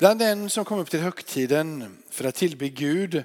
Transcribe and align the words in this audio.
Bland 0.00 0.20
den 0.20 0.50
som 0.50 0.64
kom 0.64 0.78
upp 0.78 0.90
till 0.90 1.00
högtiden 1.00 1.98
för 2.10 2.24
att 2.24 2.34
tillbe 2.34 2.68
Gud 2.68 3.24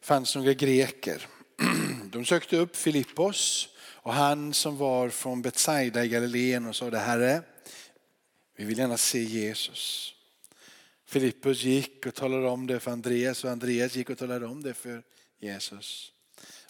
fanns 0.00 0.36
några 0.36 0.52
greker. 0.52 1.26
De 2.04 2.24
sökte 2.24 2.56
upp 2.56 2.76
Filippos 2.76 3.68
och 3.78 4.14
han 4.14 4.54
som 4.54 4.76
var 4.76 5.08
från 5.08 5.42
Betsaida 5.42 6.04
i 6.04 6.08
Galileen 6.08 6.66
och 6.66 6.76
sade 6.76 6.98
Herre, 6.98 7.42
vi 8.56 8.64
vill 8.64 8.78
gärna 8.78 8.96
se 8.96 9.22
Jesus. 9.22 10.14
Filippus 11.06 11.62
gick 11.62 12.06
och 12.06 12.14
talade 12.14 12.48
om 12.48 12.66
det 12.66 12.80
för 12.80 12.90
Andreas 12.90 13.44
och 13.44 13.50
Andreas 13.50 13.96
gick 13.96 14.10
och 14.10 14.18
talade 14.18 14.46
om 14.46 14.62
det 14.62 14.74
för 14.74 15.02
Jesus. 15.38 16.12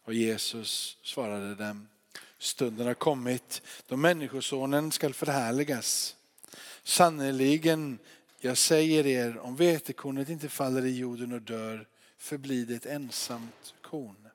Och 0.03 0.15
Jesus 0.15 0.97
svarade 1.03 1.55
dem, 1.55 1.89
stunden 2.39 2.87
har 2.87 2.95
kommit 2.95 3.63
då 3.87 3.97
människosonen 3.97 4.93
skall 4.93 5.15
förhärligas. 5.15 6.17
Sannerligen, 6.85 7.99
jag 8.45 8.59
säger 8.59 9.07
er, 9.07 9.39
om 9.39 9.57
vetekornet 9.57 10.29
inte 10.29 10.49
faller 10.49 10.85
i 10.85 10.99
jorden 10.99 11.33
och 11.33 11.43
dör 11.43 11.89
förblir 12.19 12.67
det 12.67 12.75
ett 12.75 12.87
ensamt 12.87 13.75
korn. 13.83 14.29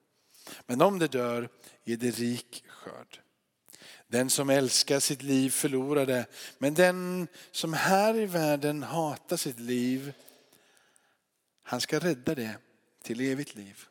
Men 0.65 0.81
om 0.81 0.99
det 0.99 1.07
dör 1.07 1.49
ger 1.83 1.97
det 1.97 2.09
rik 2.09 2.63
skörd. 2.67 3.19
Den 4.07 4.29
som 4.29 4.49
älskar 4.49 4.99
sitt 4.99 5.23
liv 5.23 5.49
förlorar 5.49 6.05
det, 6.05 6.25
men 6.57 6.73
den 6.73 7.27
som 7.51 7.73
här 7.73 8.15
i 8.15 8.25
världen 8.25 8.83
hatar 8.83 9.37
sitt 9.37 9.59
liv, 9.59 10.13
han 11.63 11.81
ska 11.81 11.99
rädda 11.99 12.35
det 12.35 12.57
till 13.03 13.21
evigt 13.21 13.55
liv. 13.55 13.85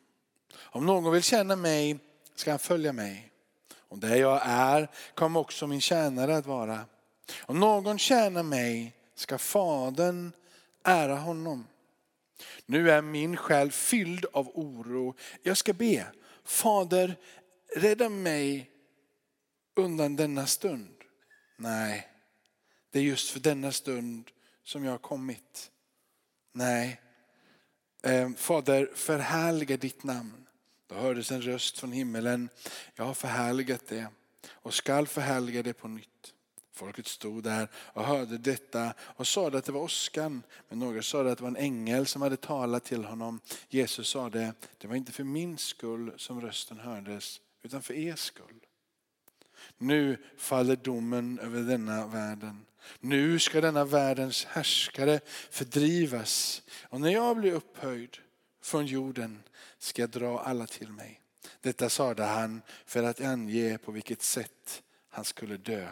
Om 0.56 0.86
någon 0.86 1.12
vill 1.12 1.22
känna 1.22 1.56
mig 1.56 1.98
ska 2.34 2.50
han 2.50 2.58
följa 2.58 2.92
mig. 2.92 3.30
Och 3.88 3.98
där 3.98 4.16
jag 4.16 4.40
är 4.44 4.90
kommer 5.14 5.40
också 5.40 5.66
min 5.66 5.80
tjänare 5.80 6.36
att 6.36 6.46
vara. 6.46 6.84
Om 7.40 7.60
någon 7.60 7.98
tjänar 7.98 8.42
mig 8.42 8.94
ska 9.18 9.38
Fadern 9.38 10.32
ära 10.84 11.16
honom. 11.16 11.66
Nu 12.66 12.90
är 12.90 13.02
min 13.02 13.36
själ 13.36 13.72
fylld 13.72 14.26
av 14.32 14.50
oro. 14.54 15.14
Jag 15.42 15.56
ska 15.56 15.72
be, 15.72 16.06
Fader 16.44 17.16
rädda 17.76 18.08
mig 18.08 18.70
undan 19.74 20.16
denna 20.16 20.46
stund. 20.46 20.94
Nej, 21.56 22.08
det 22.90 22.98
är 22.98 23.02
just 23.02 23.30
för 23.30 23.40
denna 23.40 23.72
stund 23.72 24.30
som 24.64 24.84
jag 24.84 24.90
har 24.90 24.98
kommit. 24.98 25.70
Nej, 26.52 27.00
eh, 28.02 28.30
Fader 28.32 28.90
förhärliga 28.94 29.76
ditt 29.76 30.04
namn. 30.04 30.46
Då 30.86 30.94
hördes 30.94 31.30
en 31.30 31.42
röst 31.42 31.78
från 31.78 31.92
himmelen. 31.92 32.48
Jag 32.94 33.04
har 33.04 33.14
förhärligat 33.14 33.86
det 33.86 34.08
och 34.50 34.74
skall 34.74 35.06
förhärliga 35.06 35.62
det 35.62 35.72
på 35.72 35.88
nytt. 35.88 36.34
Folket 36.78 37.06
stod 37.06 37.42
där 37.42 37.68
och 37.74 38.04
hörde 38.04 38.38
detta 38.38 38.94
och 39.00 39.26
sade 39.26 39.58
att 39.58 39.64
det 39.64 39.72
var 39.72 39.80
åskan. 39.80 40.42
Men 40.68 40.78
några 40.78 41.02
sade 41.02 41.32
att 41.32 41.38
det 41.38 41.44
var 41.44 41.50
en 41.50 41.56
ängel 41.56 42.06
som 42.06 42.22
hade 42.22 42.36
talat 42.36 42.84
till 42.84 43.04
honom. 43.04 43.40
Jesus 43.68 44.08
sade, 44.08 44.52
det 44.78 44.86
var 44.86 44.94
inte 44.94 45.12
för 45.12 45.24
min 45.24 45.58
skull 45.58 46.12
som 46.16 46.40
rösten 46.40 46.78
hördes, 46.78 47.40
utan 47.62 47.82
för 47.82 47.94
er 47.94 48.16
skull. 48.16 48.66
Nu 49.78 50.16
faller 50.36 50.76
domen 50.76 51.38
över 51.38 51.62
denna 51.62 52.06
världen. 52.06 52.66
Nu 53.00 53.38
ska 53.38 53.60
denna 53.60 53.84
världens 53.84 54.44
härskare 54.44 55.20
fördrivas. 55.50 56.62
Och 56.82 57.00
när 57.00 57.10
jag 57.10 57.36
blir 57.36 57.52
upphöjd 57.52 58.18
från 58.62 58.86
jorden 58.86 59.42
ska 59.78 60.02
jag 60.02 60.10
dra 60.10 60.40
alla 60.40 60.66
till 60.66 60.92
mig. 60.92 61.20
Detta 61.60 61.88
sade 61.88 62.24
han 62.24 62.62
för 62.86 63.02
att 63.02 63.20
ange 63.20 63.78
på 63.78 63.92
vilket 63.92 64.22
sätt 64.22 64.82
han 65.08 65.24
skulle 65.24 65.56
dö. 65.56 65.88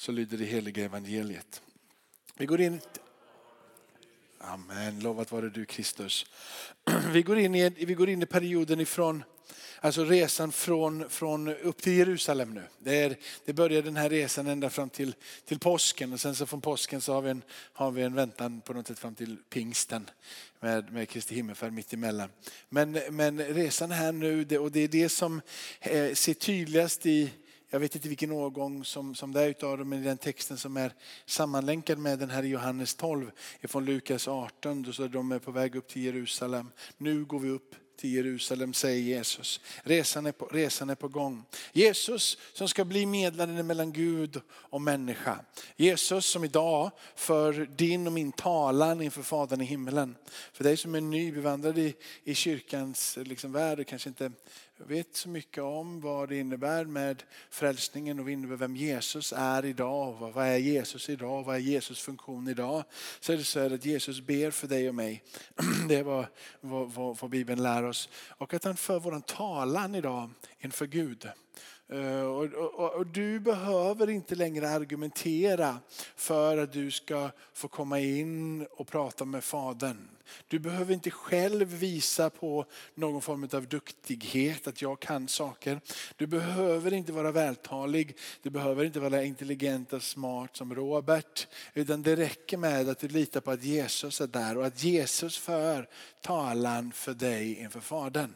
Så 0.00 0.12
lyder 0.12 0.38
det 0.38 0.44
heliga 0.44 0.84
evangeliet. 0.84 1.62
Vi 2.36 2.46
går 2.46 2.60
in 2.60 2.80
Amen, 4.38 5.00
lovat 5.00 5.32
vare 5.32 5.48
du 5.48 5.64
Kristus. 5.64 6.26
Vi 7.12 7.22
går 7.22 7.38
in 7.38 7.54
i, 7.54 7.68
vi 7.70 7.94
går 7.94 8.08
in 8.08 8.22
i 8.22 8.26
perioden 8.26 8.80
ifrån 8.80 9.22
Alltså 9.80 10.04
resan 10.04 10.52
från, 10.52 11.10
från 11.10 11.48
upp 11.48 11.82
till 11.82 11.92
Jerusalem 11.92 12.54
nu. 12.54 12.62
Det, 12.78 13.02
är, 13.02 13.16
det 13.44 13.52
börjar 13.52 13.82
den 13.82 13.96
här 13.96 14.10
resan 14.10 14.46
ända 14.46 14.70
fram 14.70 14.90
till, 14.90 15.14
till 15.44 15.58
påsken 15.58 16.12
och 16.12 16.20
sen 16.20 16.34
så 16.34 16.46
från 16.46 16.60
påsken 16.60 17.00
så 17.00 17.12
har 17.12 17.22
vi 17.22 17.30
en, 17.30 17.42
har 17.72 17.90
vi 17.90 18.02
en 18.02 18.14
väntan 18.14 18.60
på 18.60 18.72
något 18.72 18.86
sätt 18.86 18.98
fram 18.98 19.14
till 19.14 19.36
pingsten 19.50 20.10
med, 20.60 20.92
med 20.92 21.08
Kristi 21.08 21.34
himmelfärd 21.34 21.72
mitt 21.72 21.92
emellan. 21.92 22.28
Men, 22.68 22.92
men 23.10 23.38
resan 23.38 23.90
här 23.90 24.12
nu 24.12 24.44
det, 24.44 24.58
och 24.58 24.72
det 24.72 24.80
är 24.80 24.88
det 24.88 25.08
som 25.08 25.40
eh, 25.80 26.14
ser 26.14 26.34
tydligast 26.34 27.06
i 27.06 27.30
jag 27.70 27.80
vet 27.80 27.94
inte 27.94 28.08
vilken 28.08 28.32
årgång 28.32 28.84
som, 28.84 29.14
som 29.14 29.32
det 29.32 29.40
är 29.40 29.48
utav 29.48 29.78
dem, 29.78 29.88
men 29.88 30.02
i 30.02 30.04
den 30.04 30.18
texten 30.18 30.58
som 30.58 30.76
är 30.76 30.92
sammanlänkad 31.26 31.98
med 31.98 32.18
den 32.18 32.30
här 32.30 32.42
i 32.42 32.48
Johannes 32.48 32.94
12 32.94 33.30
från 33.62 33.84
Lukas 33.84 34.28
18, 34.28 34.82
då 34.82 34.92
så 34.92 35.06
de 35.06 35.32
är 35.32 35.38
på 35.38 35.50
väg 35.50 35.76
upp 35.76 35.88
till 35.88 36.02
Jerusalem. 36.02 36.70
Nu 36.96 37.24
går 37.24 37.38
vi 37.38 37.50
upp 37.50 37.74
till 38.00 38.14
Jerusalem, 38.14 38.74
säger 38.74 39.00
Jesus. 39.00 39.60
Resan 39.82 40.26
är, 40.26 40.32
på, 40.32 40.46
resan 40.46 40.90
är 40.90 40.94
på 40.94 41.08
gång. 41.08 41.44
Jesus 41.72 42.38
som 42.52 42.68
ska 42.68 42.84
bli 42.84 43.06
medlaren 43.06 43.66
mellan 43.66 43.92
Gud 43.92 44.40
och 44.50 44.82
människa. 44.82 45.44
Jesus 45.76 46.26
som 46.26 46.44
idag 46.44 46.90
för 47.14 47.52
din 47.76 48.06
och 48.06 48.12
min 48.12 48.32
talan 48.32 49.02
inför 49.02 49.22
Fadern 49.22 49.60
i 49.60 49.64
himmelen. 49.64 50.16
För 50.52 50.64
dig 50.64 50.76
som 50.76 50.94
är 50.94 51.00
ny 51.00 51.32
bevandrad 51.32 51.78
i, 51.78 51.94
i 52.24 52.34
kyrkans 52.34 53.18
liksom, 53.24 53.52
värld 53.52 53.80
och 53.80 53.86
kanske 53.86 54.08
inte 54.08 54.32
jag 54.80 54.86
vet 54.86 55.16
så 55.16 55.28
mycket 55.28 55.62
om 55.62 56.00
vad 56.00 56.28
det 56.28 56.36
innebär 56.36 56.84
med 56.84 57.22
frälsningen 57.50 58.20
och 58.20 58.60
vem 58.60 58.76
Jesus 58.76 59.32
är 59.36 59.64
idag. 59.64 60.32
Vad 60.34 60.46
är 60.46 60.56
Jesus 60.56 61.08
idag? 61.08 61.44
Vad 61.44 61.54
är 61.56 61.60
Jesus 61.60 62.00
funktion 62.00 62.48
idag? 62.48 62.84
Så 63.20 63.32
är 63.32 63.36
det 63.36 63.44
så 63.44 63.74
att 63.74 63.84
Jesus 63.84 64.20
ber 64.20 64.50
för 64.50 64.66
dig 64.66 64.88
och 64.88 64.94
mig. 64.94 65.22
Det 65.88 65.96
är 65.96 66.02
vad, 66.02 66.26
vad, 66.60 66.92
vad, 66.92 67.18
vad 67.20 67.30
Bibeln 67.30 67.62
lär 67.62 67.82
oss. 67.82 68.08
Och 68.28 68.54
att 68.54 68.64
han 68.64 68.76
för 68.76 69.00
vår 69.00 69.20
talan 69.20 69.94
idag 69.94 70.30
inför 70.60 70.86
Gud. 70.86 71.28
Eh, 71.88 72.22
och, 72.22 72.44
och, 72.44 72.94
och, 72.94 73.06
du 73.06 73.40
behöver 73.40 74.10
inte 74.10 74.34
längre 74.34 74.70
argumentera 74.70 75.78
för 76.16 76.58
att 76.58 76.72
du 76.72 76.90
ska 76.90 77.30
få 77.52 77.68
komma 77.68 78.00
in 78.00 78.66
och 78.70 78.88
prata 78.88 79.24
med 79.24 79.44
Fadern. 79.44 80.08
Du 80.48 80.58
behöver 80.58 80.94
inte 80.94 81.10
själv 81.10 81.68
visa 81.68 82.30
på 82.30 82.64
någon 82.94 83.22
form 83.22 83.48
av 83.52 83.68
duktighet, 83.68 84.66
att 84.66 84.82
jag 84.82 85.00
kan 85.00 85.28
saker. 85.28 85.80
Du 86.16 86.26
behöver 86.26 86.92
inte 86.92 87.12
vara 87.12 87.32
vältalig, 87.32 88.16
du 88.42 88.50
behöver 88.50 88.84
inte 88.84 89.00
vara 89.00 89.24
intelligent 89.24 89.92
och 89.92 90.02
smart 90.02 90.56
som 90.56 90.74
Robert. 90.74 91.46
Utan 91.74 92.02
det 92.02 92.16
räcker 92.16 92.56
med 92.56 92.88
att 92.88 92.98
du 92.98 93.08
litar 93.08 93.40
på 93.40 93.50
att 93.50 93.64
Jesus 93.64 94.20
är 94.20 94.26
där 94.26 94.56
och 94.56 94.66
att 94.66 94.82
Jesus 94.82 95.38
för 95.38 95.88
talan 96.20 96.92
för 96.92 97.14
dig 97.14 97.60
inför 97.60 97.80
Fadern. 97.80 98.34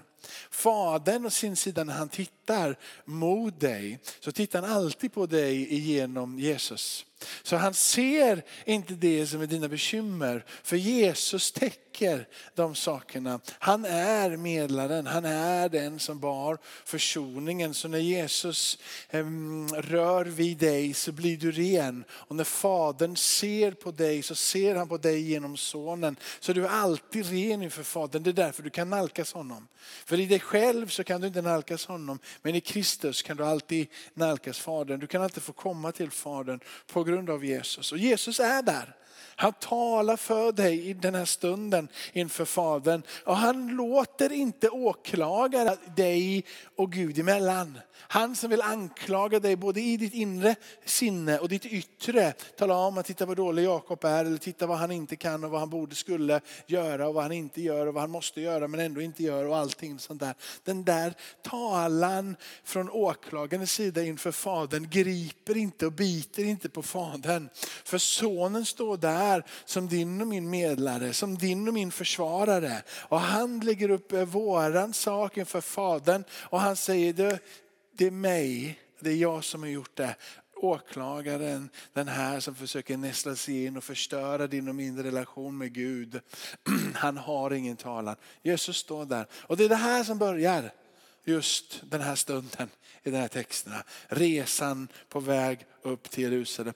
Fadern 0.51 1.27
å 1.27 1.31
sin 1.31 1.57
sida 1.57 1.85
när 1.85 1.95
han 1.95 2.09
tittar 2.09 2.79
mot 3.05 3.61
dig 3.61 3.99
så 4.21 4.33
tittar 4.33 4.63
han 4.63 4.71
alltid 4.71 5.13
på 5.13 5.27
dig 5.27 5.75
genom 5.75 6.39
Jesus. 6.39 7.07
Så 7.43 7.57
han 7.57 7.75
ser 7.75 8.43
inte 8.65 8.95
det 8.95 9.27
som 9.27 9.41
är 9.41 9.47
dina 9.47 9.69
bekymmer. 9.69 10.45
För 10.63 10.77
Jesus 10.77 11.53
täcker 11.53 12.29
de 12.55 12.75
sakerna. 12.75 13.41
Han 13.59 13.85
är 13.85 14.37
medlaren, 14.37 15.07
han 15.07 15.25
är 15.25 15.69
den 15.69 15.99
som 15.99 16.21
bar 16.21 16.59
försoningen. 16.85 17.75
Så 17.75 17.89
när 17.89 17.99
Jesus 17.99 18.79
ehm, 19.11 19.69
rör 19.69 20.25
vid 20.25 20.59
dig 20.59 20.95
så 20.95 21.13
blir 21.13 21.37
du 21.37 21.53
ren. 21.53 22.05
Och 22.11 22.37
när 22.37 22.45
Fadern 22.45 23.17
ser 23.17 23.73
på 23.73 23.91
dig 23.91 24.23
så 24.23 24.35
ser 24.35 24.75
han 24.75 24.89
på 24.89 24.97
dig 24.97 25.21
genom 25.21 25.57
sonen. 25.57 26.17
Så 26.41 26.53
du 26.53 26.65
är 26.65 26.69
alltid 26.69 27.27
ren 27.27 27.63
inför 27.63 27.83
Fadern. 27.83 28.23
Det 28.23 28.31
är 28.31 28.33
därför 28.33 28.63
du 28.63 28.71
kan 28.71 28.91
nalkas 28.91 29.33
honom. 29.33 29.69
För 30.05 30.21
i 30.21 30.27
dig 30.27 30.41
själv 30.41 30.89
så 30.89 31.05
kan 31.05 31.21
du 31.21 31.27
inte 31.27 31.43
nalkas 31.43 31.87
honom. 31.87 32.19
Men 32.43 32.55
i 32.55 32.61
Kristus 32.61 33.23
kan 33.23 33.37
du 33.37 33.45
alltid 33.45 33.87
nalkas 34.15 34.59
Fadern. 34.59 35.01
Du 35.01 35.07
kan 35.07 35.23
alltid 35.23 35.43
få 35.43 35.53
komma 35.53 35.93
till 35.93 36.11
Fadern 36.11 36.61
på 36.87 37.04
grund 37.05 37.31
av 37.31 37.45
Jesus. 37.45 37.93
Och 37.93 37.99
Jesus 37.99 38.41
är 38.41 38.63
där. 38.63 38.95
Han 39.37 39.53
talar 39.53 40.17
för 40.17 40.53
dig 40.53 40.89
i 40.89 40.95
den 40.95 41.15
här 41.15 41.25
stunden 41.25 41.89
inför 42.13 42.45
Fadern. 42.45 43.03
Och 43.25 43.37
han 43.37 43.69
låter 43.69 44.33
inte 44.33 44.69
åklagare 44.69 45.77
dig 45.97 46.45
och 46.77 46.93
Gud 46.93 47.19
emellan. 47.19 47.79
Han 47.97 48.37
som 48.37 48.51
vill 48.51 48.63
anklaga 48.63 49.41
dig 49.41 49.57
både 49.57 49.81
i 49.81 49.97
ditt 49.97 50.15
inre 50.15 50.55
sinne 50.85 51.39
och 51.39 51.49
ditt 51.49 51.67
yttre. 51.67 52.33
Tala 52.33 52.77
om 52.77 52.99
att 52.99 53.07
titta 53.07 53.27
vad 53.27 53.37
dålig 53.37 53.65
Jakob 53.65 54.05
är 54.05 54.25
eller 54.25 54.39
titta 54.39 54.67
vad 54.67 54.79
han 54.79 54.91
inte 54.91 55.17
kan 55.17 55.45
och 55.45 55.51
vad 55.51 55.61
han 55.61 55.71
borde 55.71 55.95
skulle 55.95 56.41
göra 56.67 57.09
och 57.09 57.15
vad 57.15 57.23
han 57.23 57.33
inte 57.33 57.63
gör 57.63 57.87
och 57.87 57.95
vad 57.95 58.03
han 58.03 58.11
måste 58.11 58.41
göra 58.41 58.69
men 58.69 58.81
ändå 58.81 59.01
inte 59.01 59.23
gör 59.23 59.45
och 59.45 59.57
allting 59.57 59.99
sånt 59.99 60.21
där. 60.21 60.35
Den 60.65 60.85
där 60.85 61.15
talan 61.43 62.37
från 62.65 62.91
åklagarens 62.91 63.73
sida 63.73 64.03
inför 64.03 64.33
Fadern 64.33 64.91
griper 64.91 65.57
inte 65.57 65.87
och 65.87 65.93
biter 65.93 66.45
inte 66.45 66.69
på 66.69 66.83
Fadern. 66.83 67.49
För 67.85 67.99
sonen 67.99 68.65
står 68.65 68.97
där 68.97 69.24
som 69.65 69.89
din 69.89 70.21
och 70.21 70.27
min 70.27 70.51
medlare, 70.51 71.13
som 71.13 71.39
din 71.39 71.69
och 71.69 71.75
min 71.75 71.91
försvarare. 71.93 72.83
Och 72.89 73.21
han 73.21 73.61
lägger 73.61 73.91
upp 73.91 74.13
eh, 74.13 74.25
våran 74.25 74.93
sak 74.93 75.37
inför 75.37 75.61
Fadern 75.61 76.25
och 76.33 76.61
han 76.61 76.77
säger 76.77 77.13
det 77.97 78.07
är 78.07 78.11
mig, 78.11 78.79
det 79.01 79.11
är 79.11 79.17
jag 79.17 79.45
som 79.45 79.63
har 79.63 79.69
gjort 79.69 79.97
det. 79.97 80.17
åklagaren, 80.57 81.69
den 81.93 82.09
här 82.09 82.41
som 82.41 82.55
försöker 82.55 82.97
nästla 82.97 83.37
sig 83.37 83.65
in 83.65 83.77
och 83.77 83.85
förstöra 83.85 84.47
din 84.47 84.69
och 84.69 84.75
min 84.75 85.03
relation 85.03 85.59
med 85.59 85.73
Gud. 85.73 86.21
Han 86.95 87.17
har 87.17 87.51
ingen 87.51 87.77
talan. 87.77 88.17
Jesus 88.43 88.77
står 88.77 89.05
där. 89.05 89.27
Och 89.33 89.57
det 89.57 89.65
är 89.65 89.69
det 89.69 89.75
här 89.75 90.05
som 90.05 90.19
börjar 90.19 90.73
just 91.25 91.83
den 91.91 92.01
här 92.01 92.15
stunden 92.15 92.69
i 93.03 93.11
de 93.11 93.17
här 93.17 93.29
texterna. 93.29 93.85
Resan 94.07 94.89
på 95.09 95.21
väg 95.21 95.67
upp 95.83 96.11
till 96.11 96.23
Jerusalem. 96.23 96.75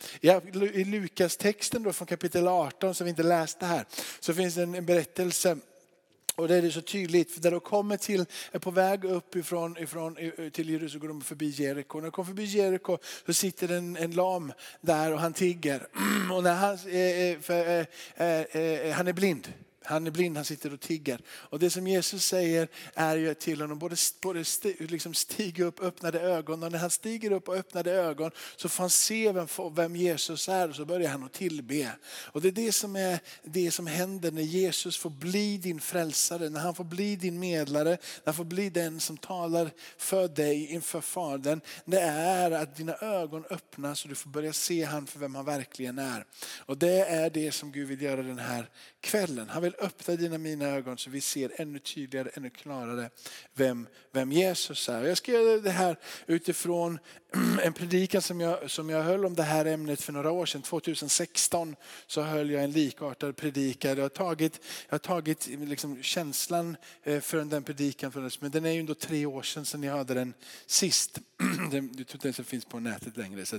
I 0.73 0.85
Lukas 0.85 1.37
texten 1.37 1.83
då 1.83 1.93
från 1.93 2.07
kapitel 2.07 2.49
18 2.49 2.95
som 2.95 3.05
vi 3.05 3.11
inte 3.11 3.23
läste 3.23 3.67
här 3.67 3.87
så 4.21 4.35
finns 4.35 4.55
det 4.55 4.63
en 4.63 4.87
berättelse 4.87 5.57
och 6.39 6.49
det 6.49 6.57
är 6.57 6.63
det 6.63 6.73
så 6.73 6.81
tydligt, 6.81 7.33
för 7.33 7.41
när 7.41 7.51
de 7.51 7.61
kommer 7.61 7.97
till, 7.97 8.25
är 8.53 8.59
på 8.59 8.71
väg 8.71 9.05
upp 9.05 9.37
ifrån, 9.37 9.79
ifrån, 9.79 10.17
till 10.53 10.71
Jerusalem 10.71 11.01
går 11.01 11.09
de 11.09 11.21
förbi 11.21 11.49
Jeriko. 11.49 11.99
När 11.99 12.05
de 12.05 12.11
kommer 12.11 12.27
förbi 12.27 12.45
Jeriko 12.45 12.99
så 13.27 13.35
sitter 13.35 13.69
en, 13.69 13.97
en 13.97 14.11
lam 14.11 14.53
där 14.81 15.13
och 15.13 15.21
han 15.21 15.33
tigger. 15.33 15.87
Och 16.33 16.43
när 16.43 16.55
han, 16.55 16.75
eh, 16.75 17.21
eh, 17.21 17.39
för, 17.41 17.87
eh, 18.17 18.93
han 18.93 19.09
är 19.09 19.13
blind. 19.13 19.53
Han 19.85 20.07
är 20.07 20.11
blind, 20.11 20.37
han 20.37 20.45
sitter 20.45 20.73
och 20.73 20.81
tigger. 20.81 21.21
Och 21.29 21.59
det 21.59 21.71
som 21.71 21.87
Jesus 21.87 22.25
säger 22.25 22.69
är 22.95 23.17
ju 23.17 23.35
till 23.35 23.61
honom, 23.61 23.79
både, 23.79 23.97
både 24.23 24.45
sti, 24.45 24.77
liksom 24.79 25.15
upp, 25.59 25.81
öppnade 25.81 26.21
ögon. 26.21 26.63
Och 26.63 26.73
när 26.73 26.79
han 26.79 26.91
stiger 26.91 27.33
upp 27.33 27.49
och 27.49 27.55
öppnade 27.55 27.93
ögon 27.93 28.31
så 28.57 28.69
får 28.69 28.83
han 28.83 28.91
se 28.91 29.33
vem, 29.33 29.49
vem 29.73 29.97
Jesus 29.97 30.49
är 30.49 30.69
och 30.69 30.77
så 30.77 30.85
börjar 30.85 31.11
han 31.11 31.25
att 31.25 31.33
tillbe. 31.33 31.93
Och 32.09 32.43
det 32.43 32.49
är 32.49 32.53
det 32.53 32.73
som 32.73 32.97
är 32.97 33.21
det 33.43 33.71
som 33.71 33.87
händer 33.87 34.31
när 34.31 34.43
Jesus 34.43 34.99
får 34.99 35.11
bli 35.11 35.59
din 35.59 35.81
frälsare, 35.81 36.49
när 36.49 36.61
han 36.61 36.75
får 36.75 36.85
bli 36.85 37.17
din 37.17 37.39
medlare, 37.39 37.91
när 37.91 38.25
han 38.25 38.35
får 38.35 38.45
bli 38.45 38.71
den 38.71 39.01
som 39.01 39.17
talar 39.17 39.71
för 39.97 40.29
dig 40.29 40.67
inför 40.67 41.01
Fadern. 41.01 41.61
Det 41.85 42.01
är 42.01 42.51
att 42.51 42.77
dina 42.77 42.95
ögon 42.95 43.45
öppnas 43.51 44.03
och 44.03 44.09
du 44.09 44.15
får 44.15 44.31
börja 44.31 44.53
se 44.53 44.85
han 44.85 45.07
för 45.07 45.19
vem 45.19 45.35
han 45.35 45.45
verkligen 45.45 45.99
är. 45.99 46.25
Och 46.67 46.79
det 46.79 47.05
är 47.05 47.31
det 47.31 47.53
som 47.53 47.73
Gud 47.73 47.89
vill 47.89 48.03
göra 48.03 48.23
den 48.23 48.39
här 48.39 48.69
kvällen. 49.01 49.49
Han 49.49 49.63
vill 49.63 49.75
öppna 49.81 50.17
dina 50.17 50.39
mina 50.39 50.65
ögon 50.65 50.99
så 50.99 51.11
vi 51.11 51.21
ser 51.21 51.53
ännu 51.57 51.79
tydligare, 51.79 52.31
ännu 52.35 52.51
klarare 52.51 53.11
vem, 53.55 53.87
vem 54.13 54.33
Jesus 54.33 54.89
är. 54.89 55.05
Jag 55.05 55.19
ska 55.19 55.33
göra 55.33 55.61
det 55.61 55.71
här 55.71 55.97
utifrån 56.27 56.99
en 57.63 57.73
predikan 57.73 58.23
som 58.23 58.41
jag, 58.41 58.71
som 58.71 58.91
jag 58.91 59.03
höll 59.03 59.25
om 59.25 59.35
det 59.35 59.43
här 59.43 59.65
ämnet 59.65 60.01
för 60.01 60.13
några 60.13 60.31
år 60.31 60.47
sedan. 60.47 60.63
2016 60.63 61.77
så 62.07 62.23
höll 62.23 62.51
jag 62.51 62.65
en 62.65 62.73
likartad 62.73 63.37
predikan. 63.37 63.97
Jag 63.97 64.05
har 64.05 64.09
tagit, 64.09 64.61
jag 64.89 64.95
har 64.95 64.99
tagit 64.99 65.47
liksom 65.47 66.03
känslan 66.03 66.77
eh, 67.03 67.21
för 67.21 67.45
den 67.45 67.63
predikan, 67.63 68.31
men 68.41 68.51
den 68.51 68.65
är 68.65 68.71
ju 68.71 68.81
ändå 68.81 68.95
tre 68.95 69.27
år 69.27 69.43
sedan 69.43 69.67
sedan 69.67 69.83
jag 69.83 69.97
hade 69.97 70.15
den 70.15 70.35
sist. 70.67 71.19
Den, 71.71 71.95
jag 71.99 72.07
tror 72.07 72.15
inte 72.15 72.27
ens 72.27 72.37
den 72.37 72.47
finns 72.47 72.65
på 72.65 72.81
nätet 72.81 73.17
längre. 73.17 73.47
Så, 73.47 73.59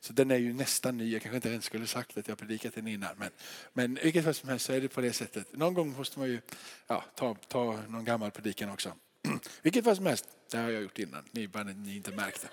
så 0.00 0.12
den 0.12 0.30
är 0.30 0.36
ju 0.36 0.52
nästan 0.52 0.98
ny. 0.98 1.12
Jag 1.12 1.22
kanske 1.22 1.36
inte 1.36 1.48
ens 1.48 1.64
skulle 1.64 1.86
sagt 1.86 2.18
att 2.18 2.28
jag 2.28 2.38
predikat 2.38 2.74
den 2.74 2.88
innan. 2.88 3.16
Men, 3.18 3.30
men 3.72 3.98
vilket 4.02 4.24
fall 4.24 4.34
som 4.34 4.48
helst 4.48 4.66
så 4.66 4.72
är 4.72 4.80
det 4.80 4.88
på 4.88 5.00
det 5.00 5.12
sättet. 5.12 5.46
Någon 5.52 5.74
gång 5.74 5.96
måste 5.96 6.18
man 6.18 6.28
ju 6.28 6.40
ja, 6.86 7.04
ta, 7.14 7.34
ta 7.48 7.78
någon 7.88 8.04
gammal 8.04 8.30
predikan 8.30 8.70
också. 8.70 8.92
Vilket 9.62 9.84
var 9.84 9.94
som 9.94 10.06
helst, 10.06 10.28
det 10.50 10.56
har 10.56 10.70
jag 10.70 10.82
gjort 10.82 10.98
innan. 10.98 11.24
Ni, 11.30 11.48
bara 11.48 11.64
ni 11.64 11.96
inte 11.96 12.10
märkte. 12.10 12.48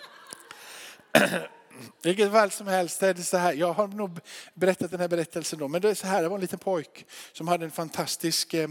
I 2.03 2.07
vilket 2.07 2.31
fall 2.31 2.51
som 2.51 2.67
helst 2.67 3.03
är 3.03 3.13
det 3.13 3.23
så 3.23 3.37
här, 3.37 3.53
jag 3.53 3.73
har 3.73 3.87
nog 3.87 4.19
berättat 4.53 4.91
den 4.91 4.99
här 4.99 5.07
berättelsen 5.07 5.59
då, 5.59 5.67
men 5.67 5.81
det 5.81 5.89
är 5.89 5.95
så 5.95 6.07
här, 6.07 6.21
det 6.21 6.29
var 6.29 6.35
en 6.35 6.41
liten 6.41 6.59
pojk 6.59 7.05
som 7.33 7.47
hade 7.47 7.65
en 7.65 7.71
fantastisk 7.71 8.53
eh, 8.53 8.69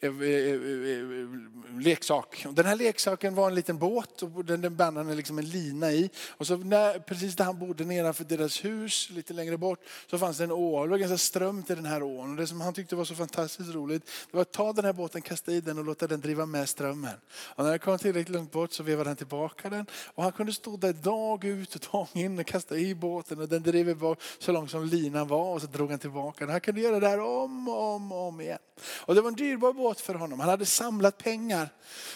eh, 0.00 0.10
eh, 0.22 0.54
eh 0.54 1.80
leksak. 1.80 2.46
Den 2.50 2.66
här 2.66 2.76
leksaken 2.76 3.34
var 3.34 3.48
en 3.48 3.54
liten 3.54 3.78
båt 3.78 4.22
och 4.22 4.44
den, 4.44 4.60
den 4.60 4.76
band 4.76 4.96
han 4.96 5.16
liksom 5.16 5.38
en 5.38 5.48
lina 5.48 5.92
i. 5.92 6.10
Och 6.28 6.46
så 6.46 6.56
när, 6.56 6.98
precis 6.98 7.36
där 7.36 7.44
han 7.44 7.58
bodde 7.58 7.84
nedanför 7.84 8.24
deras 8.24 8.64
hus, 8.64 9.10
lite 9.10 9.32
längre 9.32 9.58
bort, 9.58 9.78
så 10.10 10.18
fanns 10.18 10.38
det 10.38 10.44
en 10.44 10.52
å. 10.52 10.84
Det 10.84 10.90
var 10.90 10.98
ganska 10.98 11.18
strömt 11.18 11.70
i 11.70 11.74
den 11.74 11.86
här 11.86 12.02
ån. 12.02 12.30
Och 12.30 12.36
det 12.36 12.46
som 12.46 12.60
han 12.60 12.74
tyckte 12.74 12.96
var 12.96 13.04
så 13.04 13.14
fantastiskt 13.14 13.74
roligt, 13.74 14.04
det 14.30 14.36
var 14.36 14.42
att 14.42 14.52
ta 14.52 14.72
den 14.72 14.84
här 14.84 14.92
båten, 14.92 15.22
kasta 15.22 15.52
i 15.52 15.60
den 15.60 15.78
och 15.78 15.84
låta 15.84 16.06
den 16.06 16.20
driva 16.20 16.46
med 16.46 16.68
strömmen. 16.68 17.14
Och 17.30 17.64
när 17.64 17.70
den 17.70 17.78
kom 17.78 17.98
tillräckligt 17.98 18.36
långt 18.36 18.52
bort 18.52 18.72
så 18.72 18.82
vevade 18.82 19.10
han 19.10 19.16
tillbaka 19.16 19.70
den. 19.70 19.86
Och 20.14 20.22
han 20.22 20.32
kunde 20.32 20.52
stå 20.52 20.76
där 20.76 20.92
dag 20.92 21.44
ut 21.44 21.74
och 21.74 21.80
dag 21.92 22.08
in 22.12 22.39
och 22.40 22.46
kastade 22.46 22.80
i 22.80 22.94
båten 22.94 23.40
och 23.40 23.48
den 23.48 23.62
drev 23.62 23.88
iväg 23.88 24.16
så 24.38 24.52
långt 24.52 24.70
som 24.70 24.84
linan 24.84 25.28
var 25.28 25.54
och 25.54 25.60
så 25.60 25.66
drog 25.66 25.90
han 25.90 25.98
tillbaka 25.98 26.44
den. 26.44 26.52
Han 26.52 26.60
kunde 26.60 26.80
göra 26.80 27.00
det 27.00 27.08
här 27.08 27.20
om 27.20 27.68
och 27.68 27.94
om, 27.94 28.12
om 28.12 28.40
igen. 28.40 28.58
Och 28.86 29.14
det 29.14 29.20
var 29.20 29.28
en 29.28 29.34
dyrbar 29.34 29.72
båt 29.72 30.00
för 30.00 30.14
honom. 30.14 30.40
Han 30.40 30.48
hade 30.48 30.66
samlat 30.66 31.18
pengar 31.18 31.68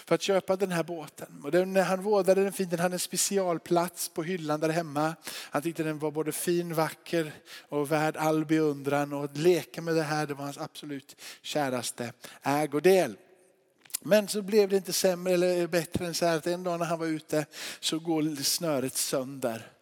för 0.07 0.15
att 0.15 0.23
köpa 0.23 0.57
den 0.57 0.73
här 0.73 0.83
båten. 0.83 1.41
Och 1.45 1.51
den, 1.51 1.73
när 1.73 1.83
han 1.83 2.03
vårdade 2.03 2.43
den 2.43 2.53
fint, 2.53 2.71
den 2.71 2.81
hade 2.81 2.95
en 2.95 2.99
specialplats 2.99 4.09
på 4.09 4.23
hyllan 4.23 4.61
där 4.61 4.69
hemma. 4.69 5.15
Han 5.51 5.63
tyckte 5.63 5.83
den 5.83 5.99
var 5.99 6.11
både 6.11 6.33
fin, 6.33 6.75
vacker 6.75 7.33
och 7.69 7.93
värd 7.93 8.17
all 8.17 8.45
beundran. 8.45 9.13
Och 9.13 9.25
att 9.25 9.37
leka 9.37 9.83
med 9.83 9.95
det 9.95 10.03
här 10.03 10.27
det 10.27 10.35
var 10.35 10.45
hans 10.45 10.59
absolut 10.59 11.17
käraste 11.43 12.13
ägodel. 12.43 13.17
Men 14.07 14.29
så 14.29 14.43
blev 14.43 14.69
det 14.69 14.77
inte 14.77 14.93
sämre 14.93 15.33
eller 15.33 15.67
bättre 15.67 16.07
än 16.07 16.15
så 16.15 16.27
här 16.27 16.37
att 16.37 16.47
en 16.47 16.65
dag 16.65 16.79
när 16.79 16.87
han 16.87 16.99
var 16.99 17.07
ute 17.07 17.47
så 17.81 17.99
går 17.99 18.43
snöret 18.43 18.97
sönder. 18.97 19.74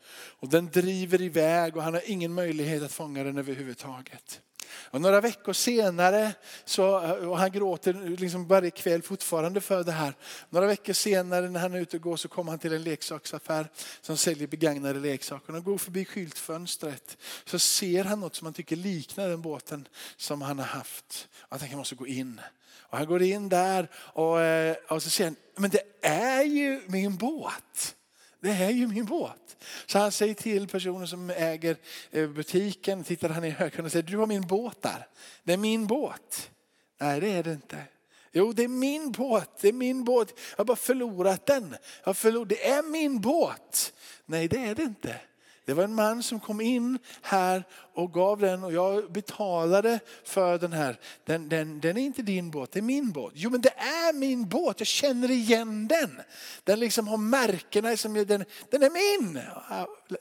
Och 0.42 0.48
den 0.48 0.70
driver 0.70 1.22
iväg 1.22 1.76
och 1.76 1.82
han 1.82 1.94
har 1.94 2.02
ingen 2.06 2.32
möjlighet 2.32 2.82
att 2.82 2.92
fånga 2.92 3.24
den 3.24 3.38
överhuvudtaget. 3.38 4.40
Och 4.74 5.00
några 5.00 5.20
veckor 5.20 5.52
senare, 5.52 6.32
så, 6.64 6.86
och 7.28 7.38
han 7.38 7.52
gråter 7.52 8.16
liksom 8.16 8.46
varje 8.46 8.70
kväll 8.70 9.02
fortfarande 9.02 9.60
för 9.60 9.84
det 9.84 9.92
här. 9.92 10.14
Några 10.50 10.66
veckor 10.66 10.92
senare 10.92 11.50
när 11.50 11.60
han 11.60 11.74
är 11.74 11.80
ute 11.80 11.96
och 11.96 12.02
går 12.02 12.16
så 12.16 12.28
kommer 12.28 12.52
han 12.52 12.58
till 12.58 12.72
en 12.72 12.82
leksaksaffär 12.82 13.68
som 14.00 14.16
säljer 14.16 14.46
begagnade 14.46 15.00
leksaker. 15.00 15.56
Och 15.56 15.64
går 15.64 15.78
förbi 15.78 16.04
skyltfönstret 16.04 17.16
så 17.44 17.58
ser 17.58 18.04
han 18.04 18.20
något 18.20 18.34
som 18.34 18.46
han 18.46 18.54
tycker 18.54 18.76
liknar 18.76 19.28
den 19.28 19.42
båten 19.42 19.88
som 20.16 20.42
han 20.42 20.58
har 20.58 20.66
haft. 20.66 21.28
Och 21.40 21.46
han 21.50 21.58
tänker 21.58 21.72
jag 21.72 21.78
måste 21.78 21.94
gå 21.94 22.06
in. 22.06 22.40
Och 22.74 22.98
han 22.98 23.06
går 23.06 23.22
in 23.22 23.48
där 23.48 23.90
och, 23.94 24.40
eh, 24.40 24.76
och 24.88 25.02
så 25.02 25.10
ser 25.10 25.24
han, 25.24 25.36
men 25.56 25.70
det 25.70 26.06
är 26.08 26.42
ju 26.42 26.80
min 26.86 27.16
båt. 27.16 27.96
Det 28.42 28.52
här 28.52 28.66
är 28.66 28.70
ju 28.70 28.86
min 28.86 29.04
båt. 29.04 29.56
Så 29.86 29.98
han 29.98 30.12
säger 30.12 30.34
till 30.34 30.68
personen 30.68 31.08
som 31.08 31.30
äger 31.30 31.76
eh, 32.10 32.28
butiken, 32.28 33.04
tittar 33.04 33.28
han 33.28 33.44
i 33.44 33.56
ögonen 33.58 33.84
och 33.84 33.92
säger, 33.92 34.02
du 34.02 34.16
har 34.16 34.26
min 34.26 34.46
båt 34.46 34.82
där. 34.82 35.06
Det 35.42 35.52
är 35.52 35.56
min 35.56 35.86
båt. 35.86 36.50
Nej 37.00 37.20
det 37.20 37.28
är 37.28 37.42
det 37.42 37.52
inte. 37.52 37.84
Jo 38.32 38.52
det 38.52 38.64
är 38.64 38.68
min 38.68 39.12
båt, 39.12 39.58
det 39.60 39.68
är 39.68 39.72
min 39.72 40.04
båt. 40.04 40.34
Jag 40.50 40.58
har 40.58 40.64
bara 40.64 40.76
förlorat 40.76 41.46
den. 41.46 41.76
Jag 42.04 42.16
förlor... 42.16 42.44
Det 42.44 42.68
är 42.68 42.82
min 42.82 43.20
båt. 43.20 43.92
Nej 44.26 44.48
det 44.48 44.58
är 44.58 44.74
det 44.74 44.82
inte. 44.82 45.20
Det 45.64 45.74
var 45.74 45.84
en 45.84 45.94
man 45.94 46.22
som 46.22 46.40
kom 46.40 46.60
in 46.60 46.98
här 47.22 47.64
och 47.94 48.12
gav 48.12 48.40
den 48.40 48.64
och 48.64 48.72
jag 48.72 49.12
betalade 49.12 50.00
för 50.24 50.58
den 50.58 50.72
här. 50.72 50.96
Den, 51.24 51.48
den, 51.48 51.80
den 51.80 51.96
är 51.96 52.02
inte 52.02 52.22
din 52.22 52.50
båt, 52.50 52.72
det 52.72 52.78
är 52.78 52.82
min 52.82 53.12
båt. 53.12 53.32
Jo 53.36 53.50
men 53.50 53.60
det 53.60 53.74
är 53.76 54.12
min 54.12 54.48
båt, 54.48 54.80
jag 54.80 54.86
känner 54.86 55.30
igen 55.30 55.88
den. 55.88 56.20
Den 56.64 56.80
liksom 56.80 57.08
har 57.08 57.16
märkena, 57.16 57.96
som, 57.96 58.14
den, 58.14 58.44
den 58.70 58.82
är 58.82 58.90
min. 58.90 59.40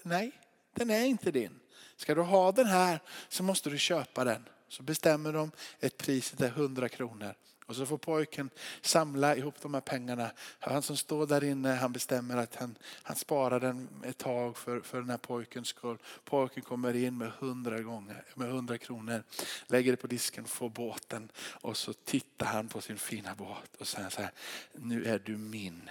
Nej, 0.03 0.31
den 0.75 0.89
är 0.89 1.05
inte 1.05 1.31
din. 1.31 1.59
Ska 1.97 2.15
du 2.15 2.21
ha 2.21 2.51
den 2.51 2.67
här 2.67 2.99
så 3.29 3.43
måste 3.43 3.69
du 3.69 3.77
köpa 3.77 4.23
den. 4.23 4.45
Så 4.71 4.83
bestämmer 4.83 5.33
de 5.33 5.51
ett 5.79 5.97
pris, 5.97 6.31
det 6.31 6.45
är 6.45 6.49
100 6.49 6.89
kronor. 6.89 7.33
Och 7.65 7.75
så 7.75 7.85
får 7.85 7.97
pojken 7.97 8.49
samla 8.81 9.35
ihop 9.35 9.55
de 9.61 9.73
här 9.73 9.81
pengarna. 9.81 10.31
Han 10.59 10.81
som 10.81 10.97
står 10.97 11.27
där 11.27 11.43
inne 11.43 11.69
han 11.69 11.91
bestämmer 11.91 12.37
att 12.37 12.55
han, 12.55 12.77
han 13.03 13.15
sparar 13.15 13.59
den 13.59 13.87
ett 14.05 14.17
tag 14.17 14.57
för, 14.57 14.79
för 14.81 14.99
den 14.99 15.09
här 15.09 15.17
pojkens 15.17 15.67
skull. 15.67 15.97
Pojken 16.23 16.63
kommer 16.63 16.95
in 16.95 17.17
med 17.17 17.31
hundra 17.31 17.81
gånger, 17.81 18.23
med 18.33 18.51
hundra 18.51 18.77
kronor, 18.77 19.23
lägger 19.67 19.91
det 19.91 19.97
på 19.97 20.07
disken, 20.07 20.45
får 20.45 20.69
båten 20.69 21.31
och 21.37 21.77
så 21.77 21.93
tittar 21.93 22.45
han 22.45 22.67
på 22.67 22.81
sin 22.81 22.97
fina 22.97 23.35
båt 23.35 23.75
och 23.79 23.87
säger 23.87 24.09
så 24.09 24.21
här, 24.21 24.31
nu 24.73 25.05
är 25.05 25.19
du 25.19 25.37
min 25.37 25.89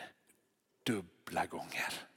dubbla 0.83 1.47
gånger. 1.47 2.10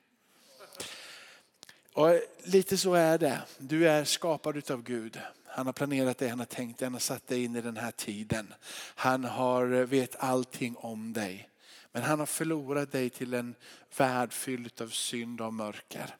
Och 1.93 2.19
lite 2.43 2.77
så 2.77 2.93
är 2.93 3.17
det. 3.17 3.41
Du 3.57 3.89
är 3.89 4.03
skapad 4.03 4.57
utav 4.57 4.83
Gud. 4.83 5.19
Han 5.45 5.65
har 5.65 5.73
planerat 5.73 6.17
det, 6.17 6.27
han 6.27 6.39
har 6.39 6.45
tänkt 6.45 6.79
det, 6.79 6.85
han 6.85 6.93
har 6.93 6.99
satt 6.99 7.27
dig 7.27 7.43
in 7.43 7.55
i 7.55 7.61
den 7.61 7.77
här 7.77 7.91
tiden. 7.91 8.53
Han 8.95 9.23
har, 9.23 9.73
eh, 9.73 9.85
vet 9.85 10.15
allting 10.19 10.75
om 10.75 11.13
dig. 11.13 11.49
Men 11.91 12.03
han 12.03 12.19
har 12.19 12.25
förlorat 12.25 12.91
dig 12.91 13.09
till 13.09 13.33
en 13.33 13.55
värld 13.97 14.33
fylld 14.33 14.81
av 14.81 14.87
synd 14.87 15.41
och 15.41 15.53
mörker. 15.53 16.15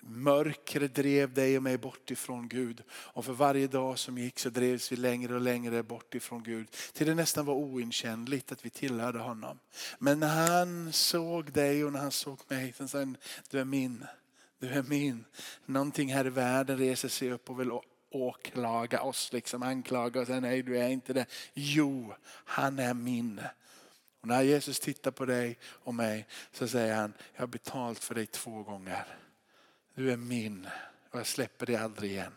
Mörkret 0.00 0.94
drev 0.94 1.34
dig 1.34 1.56
och 1.56 1.62
mig 1.62 1.78
bort 1.78 2.10
ifrån 2.10 2.48
Gud. 2.48 2.82
Och 2.90 3.24
för 3.24 3.32
varje 3.32 3.66
dag 3.66 3.98
som 3.98 4.18
gick 4.18 4.38
så 4.38 4.50
drevs 4.50 4.92
vi 4.92 4.96
längre 4.96 5.34
och 5.34 5.40
längre 5.40 5.82
bort 5.82 6.14
ifrån 6.14 6.42
Gud. 6.42 6.68
Till 6.92 7.06
det 7.06 7.14
nästan 7.14 7.46
var 7.46 7.54
oinkännligt 7.54 8.52
att 8.52 8.64
vi 8.64 8.70
tillhörde 8.70 9.18
honom. 9.18 9.58
Men 9.98 10.20
när 10.20 10.48
han 10.48 10.92
såg 10.92 11.52
dig 11.52 11.84
och 11.84 11.92
när 11.92 12.00
han 12.00 12.12
såg 12.12 12.38
mig, 12.48 12.72
så 12.76 12.88
sa 12.88 12.98
han, 12.98 13.16
du 13.50 13.60
är 13.60 13.64
min. 13.64 14.04
Du 14.64 14.70
är 14.70 14.82
min. 14.82 15.24
Någonting 15.66 16.12
här 16.12 16.26
i 16.26 16.30
världen 16.30 16.78
reser 16.78 17.08
sig 17.08 17.32
upp 17.32 17.50
och 17.50 17.60
vill 17.60 17.70
åklaga 18.10 19.02
oss, 19.02 19.32
liksom 19.32 19.62
anklaga 19.62 20.20
och 20.20 20.26
säga 20.26 20.40
nej 20.40 20.62
du 20.62 20.78
är 20.78 20.88
inte 20.88 21.12
det. 21.12 21.26
Jo, 21.54 22.14
han 22.28 22.78
är 22.78 22.94
min. 22.94 23.40
Och 24.20 24.28
när 24.28 24.42
Jesus 24.42 24.80
tittar 24.80 25.10
på 25.10 25.26
dig 25.26 25.58
och 25.64 25.94
mig 25.94 26.26
så 26.52 26.68
säger 26.68 26.94
han, 26.94 27.12
jag 27.34 27.42
har 27.42 27.46
betalt 27.46 28.04
för 28.04 28.14
dig 28.14 28.26
två 28.26 28.62
gånger. 28.62 29.06
du 29.94 30.12
är 30.12 30.16
min 30.16 30.68
och 31.10 31.18
jag 31.18 31.26
släpper 31.26 31.66
dig 31.66 31.76
aldrig 31.76 32.10
igen. 32.10 32.32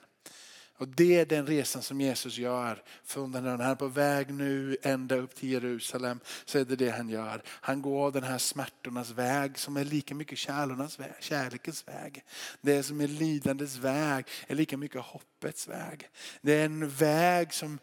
Och 0.77 0.87
det 0.87 1.15
är 1.15 1.25
den 1.25 1.47
resan 1.47 1.81
som 1.81 2.01
Jesus 2.01 2.37
gör. 2.37 2.83
Från 3.03 3.31
den 3.31 3.45
han 3.45 3.61
är 3.61 3.75
på 3.75 3.87
väg 3.87 4.33
nu 4.33 4.77
ända 4.81 5.15
upp 5.15 5.35
till 5.35 5.49
Jerusalem 5.49 6.19
så 6.45 6.59
är 6.59 6.65
det 6.65 6.75
det 6.75 6.89
han 6.89 7.09
gör. 7.09 7.43
Han 7.47 7.81
går 7.81 8.11
den 8.11 8.23
här 8.23 8.37
smärtornas 8.37 9.09
väg 9.09 9.59
som 9.59 9.77
är 9.77 9.83
lika 9.83 10.15
mycket 10.15 10.37
kärlornas 10.37 10.99
väg, 10.99 11.13
kärlekens 11.19 11.87
väg. 11.87 12.23
Det 12.61 12.83
som 12.83 13.01
är 13.01 13.07
lidandets 13.07 13.75
väg 13.75 14.25
är 14.47 14.55
lika 14.55 14.77
mycket 14.77 15.01
hoppets 15.01 15.67
väg. 15.67 16.09
Det 16.41 16.53
är 16.53 16.65
en 16.65 16.89
väg 16.89 17.53
som 17.53 17.79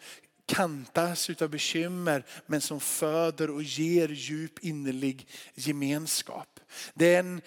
kantas 0.47 1.31
utav 1.31 1.49
bekymmer 1.51 2.25
men 2.47 2.61
som 2.61 2.81
föder 2.81 3.51
och 3.51 3.63
ger 3.63 4.09
djup 4.09 4.65
innerlig 4.65 5.29
gemenskap. 5.55 6.61
Det 6.95 7.15
är 7.15 7.21
en 7.21 7.41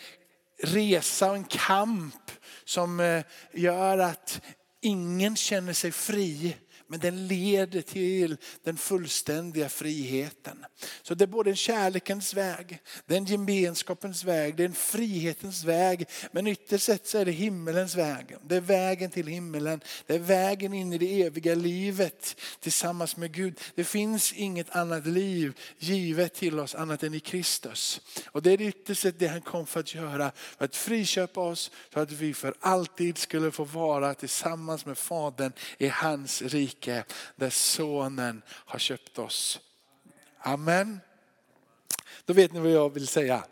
resa 0.63 1.29
och 1.29 1.35
en 1.35 1.43
kamp 1.43 2.31
som 2.65 2.99
eh, 2.99 3.23
gör 3.53 3.97
att 3.97 4.41
ingen 4.81 5.35
känner 5.35 5.73
sig 5.73 5.91
fri 5.91 6.55
men 6.87 6.99
den 6.99 7.27
leder 7.27 7.81
till 7.81 8.37
den 8.63 8.77
fullständiga 8.77 9.69
friheten. 9.69 10.65
Så 11.01 11.15
det 11.15 11.25
är 11.25 11.27
både 11.27 11.49
en 11.49 11.55
kärlekens 11.55 12.33
väg, 12.33 12.79
det 13.05 13.13
är 13.13 13.17
en 13.17 13.25
gemenskapens 13.25 14.23
väg, 14.23 14.55
det 14.55 14.63
är 14.63 14.67
en 14.67 14.73
frihetens 14.73 15.63
väg. 15.63 16.07
Men 16.31 16.47
ytterst 16.47 16.85
sett 16.85 17.07
så 17.07 17.17
är 17.17 17.25
det 17.25 17.31
himmelens 17.31 17.95
väg. 17.95 18.35
Det 18.43 18.55
är 18.55 18.61
vägen 18.61 19.11
till 19.11 19.27
himmelen. 19.27 19.81
Det 20.05 20.15
är 20.15 20.19
vägen 20.19 20.73
in 20.73 20.93
i 20.93 20.97
det 20.97 21.21
eviga 21.21 21.55
livet 21.55 22.41
tillsammans 22.59 23.17
med 23.17 23.33
Gud. 23.33 23.59
Det 23.75 23.83
finns 23.83 24.33
inget 24.33 24.75
annat 24.75 25.07
liv 25.07 25.53
givet 25.77 26.33
till 26.33 26.59
oss 26.59 26.75
annat 26.75 27.03
än 27.03 27.13
i 27.13 27.19
Kristus. 27.19 28.01
Och 28.25 28.41
det 28.41 28.51
är 28.51 28.61
ytterst 28.61 29.01
sett 29.01 29.19
det 29.19 29.27
han 29.27 29.41
kom 29.41 29.67
för 29.67 29.79
att 29.79 29.95
göra. 29.95 30.31
För 30.57 30.65
att 30.65 30.75
friköpa 30.75 31.41
oss 31.41 31.71
så 31.93 31.99
att 31.99 32.11
vi 32.11 32.33
för 32.33 32.53
alltid 32.59 33.17
skulle 33.17 33.51
få 33.51 33.63
vara 33.63 34.13
tillsammans 34.13 34.85
med 34.85 34.97
Fadern 34.97 35.51
i 35.77 35.87
hans 35.87 36.41
rike 36.41 36.76
rike 36.77 37.03
där 37.35 37.49
sonen 37.49 38.41
har 38.49 38.79
köpt 38.79 39.19
oss. 39.19 39.59
Amen. 40.39 40.99
Då 42.25 42.33
vet 42.33 42.53
ni 42.53 42.59
vad 42.59 42.71
jag 42.71 42.93
vill 42.93 43.07
säga. 43.07 43.43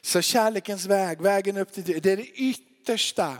Så 0.00 0.20
kärlekens 0.20 0.86
väg, 0.86 1.20
vägen 1.20 1.56
upp 1.56 1.72
till 1.72 1.84
det 1.84 2.12
är 2.12 2.16
det 2.16 2.26
yttersta. 2.26 3.38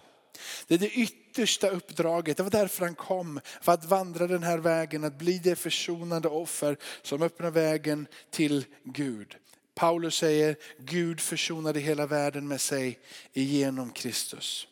Det 0.66 0.74
är 0.74 0.78
det 0.78 0.90
yttersta 0.90 1.68
uppdraget. 1.68 2.36
Det 2.36 2.42
var 2.42 2.50
därför 2.50 2.84
han 2.84 2.94
kom. 2.94 3.40
För 3.60 3.72
att 3.72 3.84
vandra 3.84 4.26
den 4.26 4.42
här 4.42 4.58
vägen, 4.58 5.04
att 5.04 5.18
bli 5.18 5.38
det 5.38 5.56
försonande 5.56 6.28
offer 6.28 6.76
som 7.02 7.22
öppnar 7.22 7.50
vägen 7.50 8.06
till 8.30 8.64
Gud. 8.84 9.36
Paulus 9.74 10.16
säger 10.16 10.56
Gud 10.78 11.20
försonade 11.20 11.80
hela 11.80 12.06
världen 12.06 12.48
med 12.48 12.60
sig 12.60 12.98
genom 13.32 13.90
Kristus. 13.90 14.66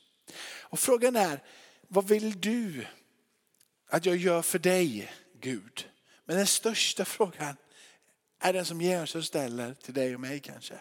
Och 0.61 0.79
frågan 0.79 1.17
är, 1.17 1.43
vad 1.89 2.09
vill 2.09 2.41
du 2.41 2.87
att 3.89 4.07
jag 4.07 4.17
gör 4.17 4.43
för 4.43 4.59
dig 4.59 5.13
Gud. 5.41 5.89
Men 6.25 6.37
den 6.37 6.47
största 6.47 7.05
frågan 7.05 7.57
är 8.41 8.53
den 8.53 8.65
som 8.65 8.81
Jesus 8.81 9.27
ställer 9.27 9.75
till 9.75 9.95
dig 9.95 10.15
och 10.15 10.21
mig 10.21 10.41
kanske. 10.41 10.75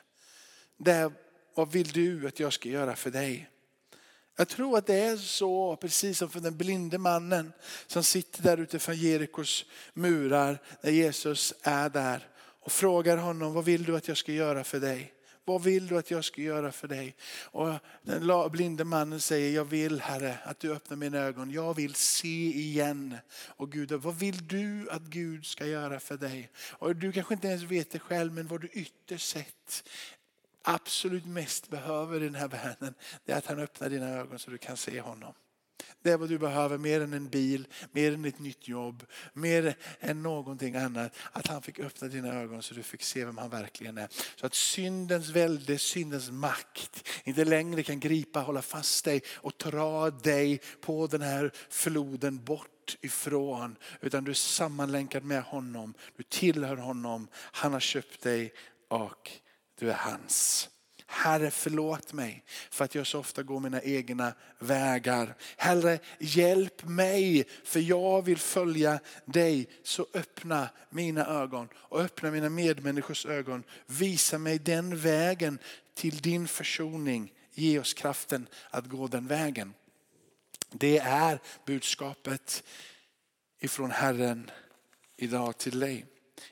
Det 0.78 0.92
är, 0.92 1.12
vad 1.56 1.72
vill 1.72 1.92
du 1.92 2.28
att 2.28 2.40
jag 2.40 2.54
ska 2.54 2.70
göra 2.70 2.96
för 2.96 3.12
dig? 3.12 3.50
Jag 4.36 4.48
tror 4.48 4.78
att 4.78 4.86
det 4.86 5.00
är 5.00 5.18
så, 5.18 5.76
precis 5.76 6.18
som 6.18 6.30
för 6.30 6.40
den 6.40 6.58
blinde 6.58 6.98
mannen 6.98 7.54
som 7.88 8.04
sitter 8.04 8.44
där 8.44 8.58
ute 8.58 8.80
från 8.80 8.96
Jerikos 8.96 9.66
murar 9.94 10.62
när 10.82 10.92
Jesus 10.92 11.54
är 11.62 11.90
där 11.90 12.28
och 12.38 12.72
frågar 12.72 13.18
honom, 13.18 13.54
vad 13.54 13.66
vill 13.66 13.84
du 13.84 13.98
att 13.98 14.08
jag 14.08 14.18
ska 14.18 14.32
göra 14.32 14.64
för 14.64 14.80
dig? 14.80 15.14
Vad 15.48 15.64
vill 15.64 15.88
du 15.88 15.98
att 15.98 16.12
jag 16.12 16.26
ska 16.26 16.42
göra 16.42 16.72
för 16.72 16.88
dig? 16.88 17.16
Och 17.44 17.74
den 18.02 18.52
blinde 18.52 18.84
mannen 18.84 19.22
säger, 19.22 19.56
jag 19.56 19.66
vill 19.66 20.02
Herre 20.02 20.38
att 20.44 20.60
du 20.60 20.74
öppnar 20.74 20.98
mina 20.98 21.18
ögon. 21.18 21.52
Jag 21.52 21.76
vill 21.76 21.96
se 21.96 22.48
igen. 22.48 23.18
Och 23.48 23.72
Gud, 23.72 23.92
vad 23.92 24.20
vill 24.20 24.48
du 24.48 24.90
att 24.92 25.02
Gud 25.02 25.46
ska 25.46 25.66
göra 25.66 26.00
för 26.00 26.18
dig? 26.18 26.50
Och 26.72 26.96
du 26.96 27.12
kanske 27.12 27.34
inte 27.34 27.48
ens 27.48 27.64
vet 27.64 27.92
det 27.92 28.00
själv, 28.00 28.34
men 28.34 28.48
vad 28.48 28.62
du 28.62 28.68
ytterst 28.68 29.30
sett 29.30 29.90
absolut 30.62 31.26
mest 31.26 31.70
behöver 31.70 32.22
i 32.22 32.26
den 32.26 32.36
här 32.36 32.48
världen, 32.48 32.94
det 33.26 33.32
är 33.32 33.38
att 33.38 33.46
han 33.46 33.60
öppnar 33.60 33.90
dina 33.90 34.10
ögon 34.10 34.40
så 34.40 34.52
du 34.52 34.58
kan 34.58 34.78
se 34.78 35.02
honom. 35.02 35.34
Det 36.04 36.12
är 36.12 36.18
vad 36.18 36.30
du 36.30 36.38
behöver 36.38 36.78
mer 36.78 37.02
än 37.02 37.14
en 37.14 37.30
bil, 37.30 37.68
mer 37.92 38.14
än 38.14 38.26
ett 38.26 38.40
nytt 38.40 38.68
jobb, 38.68 39.06
mer 39.34 39.76
än 40.00 40.24
någonting 40.24 40.76
annat. 40.76 41.16
Att 41.32 41.48
han 41.48 41.62
fick 41.62 41.80
öppna 41.80 42.08
dina 42.08 42.34
ögon 42.34 42.64
så 42.64 42.74
du 42.74 42.84
fick 42.84 43.04
se 43.04 43.26
vem 43.26 43.38
han 43.38 43.50
verkligen 43.50 43.98
är. 43.98 44.08
Så 44.36 44.46
att 44.46 44.54
syndens 44.54 45.30
välde, 45.30 45.78
syndens 45.78 46.32
makt 46.32 47.10
inte 47.24 47.46
längre 47.46 47.84
kan 47.84 48.00
gripa, 48.00 48.40
hålla 48.40 48.62
fast 48.62 49.06
dig 49.06 49.22
och 49.28 49.54
dra 49.58 50.10
dig 50.10 50.62
på 50.82 51.08
den 51.08 51.22
här 51.22 51.52
floden 51.70 52.44
bort 52.44 52.98
ifrån. 53.02 53.76
Utan 54.02 54.24
du 54.24 54.32
är 54.32 54.36
sammanlänkad 54.36 55.24
med 55.24 55.44
honom, 55.44 55.94
du 56.18 56.24
tillhör 56.24 56.78
honom, 56.78 57.28
han 57.34 57.74
har 57.74 57.80
köpt 57.80 58.24
dig 58.24 58.54
och 58.88 59.32
du 59.80 59.92
är 59.92 59.98
hans. 59.98 60.70
Herre 61.10 61.52
förlåt 61.52 62.14
mig 62.14 62.44
för 62.70 62.86
att 62.86 62.96
jag 62.96 63.08
så 63.08 63.20
ofta 63.20 63.44
går 63.44 63.60
mina 63.60 63.82
egna 63.82 64.34
vägar. 64.60 65.36
Herre 65.58 66.00
hjälp 66.20 66.84
mig 66.84 67.48
för 67.64 67.80
jag 67.80 68.22
vill 68.22 68.38
följa 68.38 69.00
dig. 69.26 69.70
Så 69.84 70.08
öppna 70.14 70.70
mina 70.90 71.26
ögon 71.26 71.70
och 71.76 72.02
öppna 72.02 72.32
mina 72.32 72.50
medmänniskors 72.50 73.26
ögon. 73.26 73.64
Visa 73.86 74.38
mig 74.38 74.60
den 74.60 74.98
vägen 74.98 75.60
till 75.94 76.18
din 76.18 76.48
försoning. 76.48 77.34
Ge 77.54 77.80
oss 77.80 77.94
kraften 77.94 78.48
att 78.70 78.86
gå 78.86 79.08
den 79.08 79.28
vägen. 79.28 79.74
Det 80.72 80.98
är 80.98 81.40
budskapet 81.66 82.64
ifrån 83.60 83.92
Herren 83.92 84.52
idag 85.18 85.58
till 85.58 85.80
dig. 85.80 86.06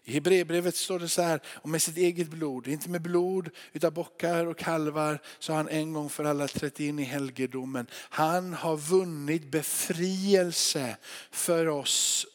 I 0.03 0.13
Hebreerbrevet 0.13 0.75
står 0.75 0.99
det 0.99 1.09
så 1.09 1.21
här, 1.21 1.39
och 1.47 1.69
med 1.69 1.81
sitt 1.81 1.97
eget 1.97 2.27
blod, 2.27 2.67
inte 2.67 2.89
med 2.89 3.01
blod 3.01 3.49
utan 3.73 3.93
bockar 3.93 4.45
och 4.45 4.57
kalvar, 4.57 5.21
så 5.39 5.51
har 5.51 5.57
han 5.57 5.69
en 5.69 5.93
gång 5.93 6.09
för 6.09 6.23
alla 6.23 6.47
trätt 6.47 6.79
in 6.79 6.99
i 6.99 7.03
helgedomen. 7.03 7.87
Han 7.93 8.53
har 8.53 8.77
vunnit 8.77 9.51
befrielse 9.51 10.97
för 11.31 11.67
oss 11.67 12.27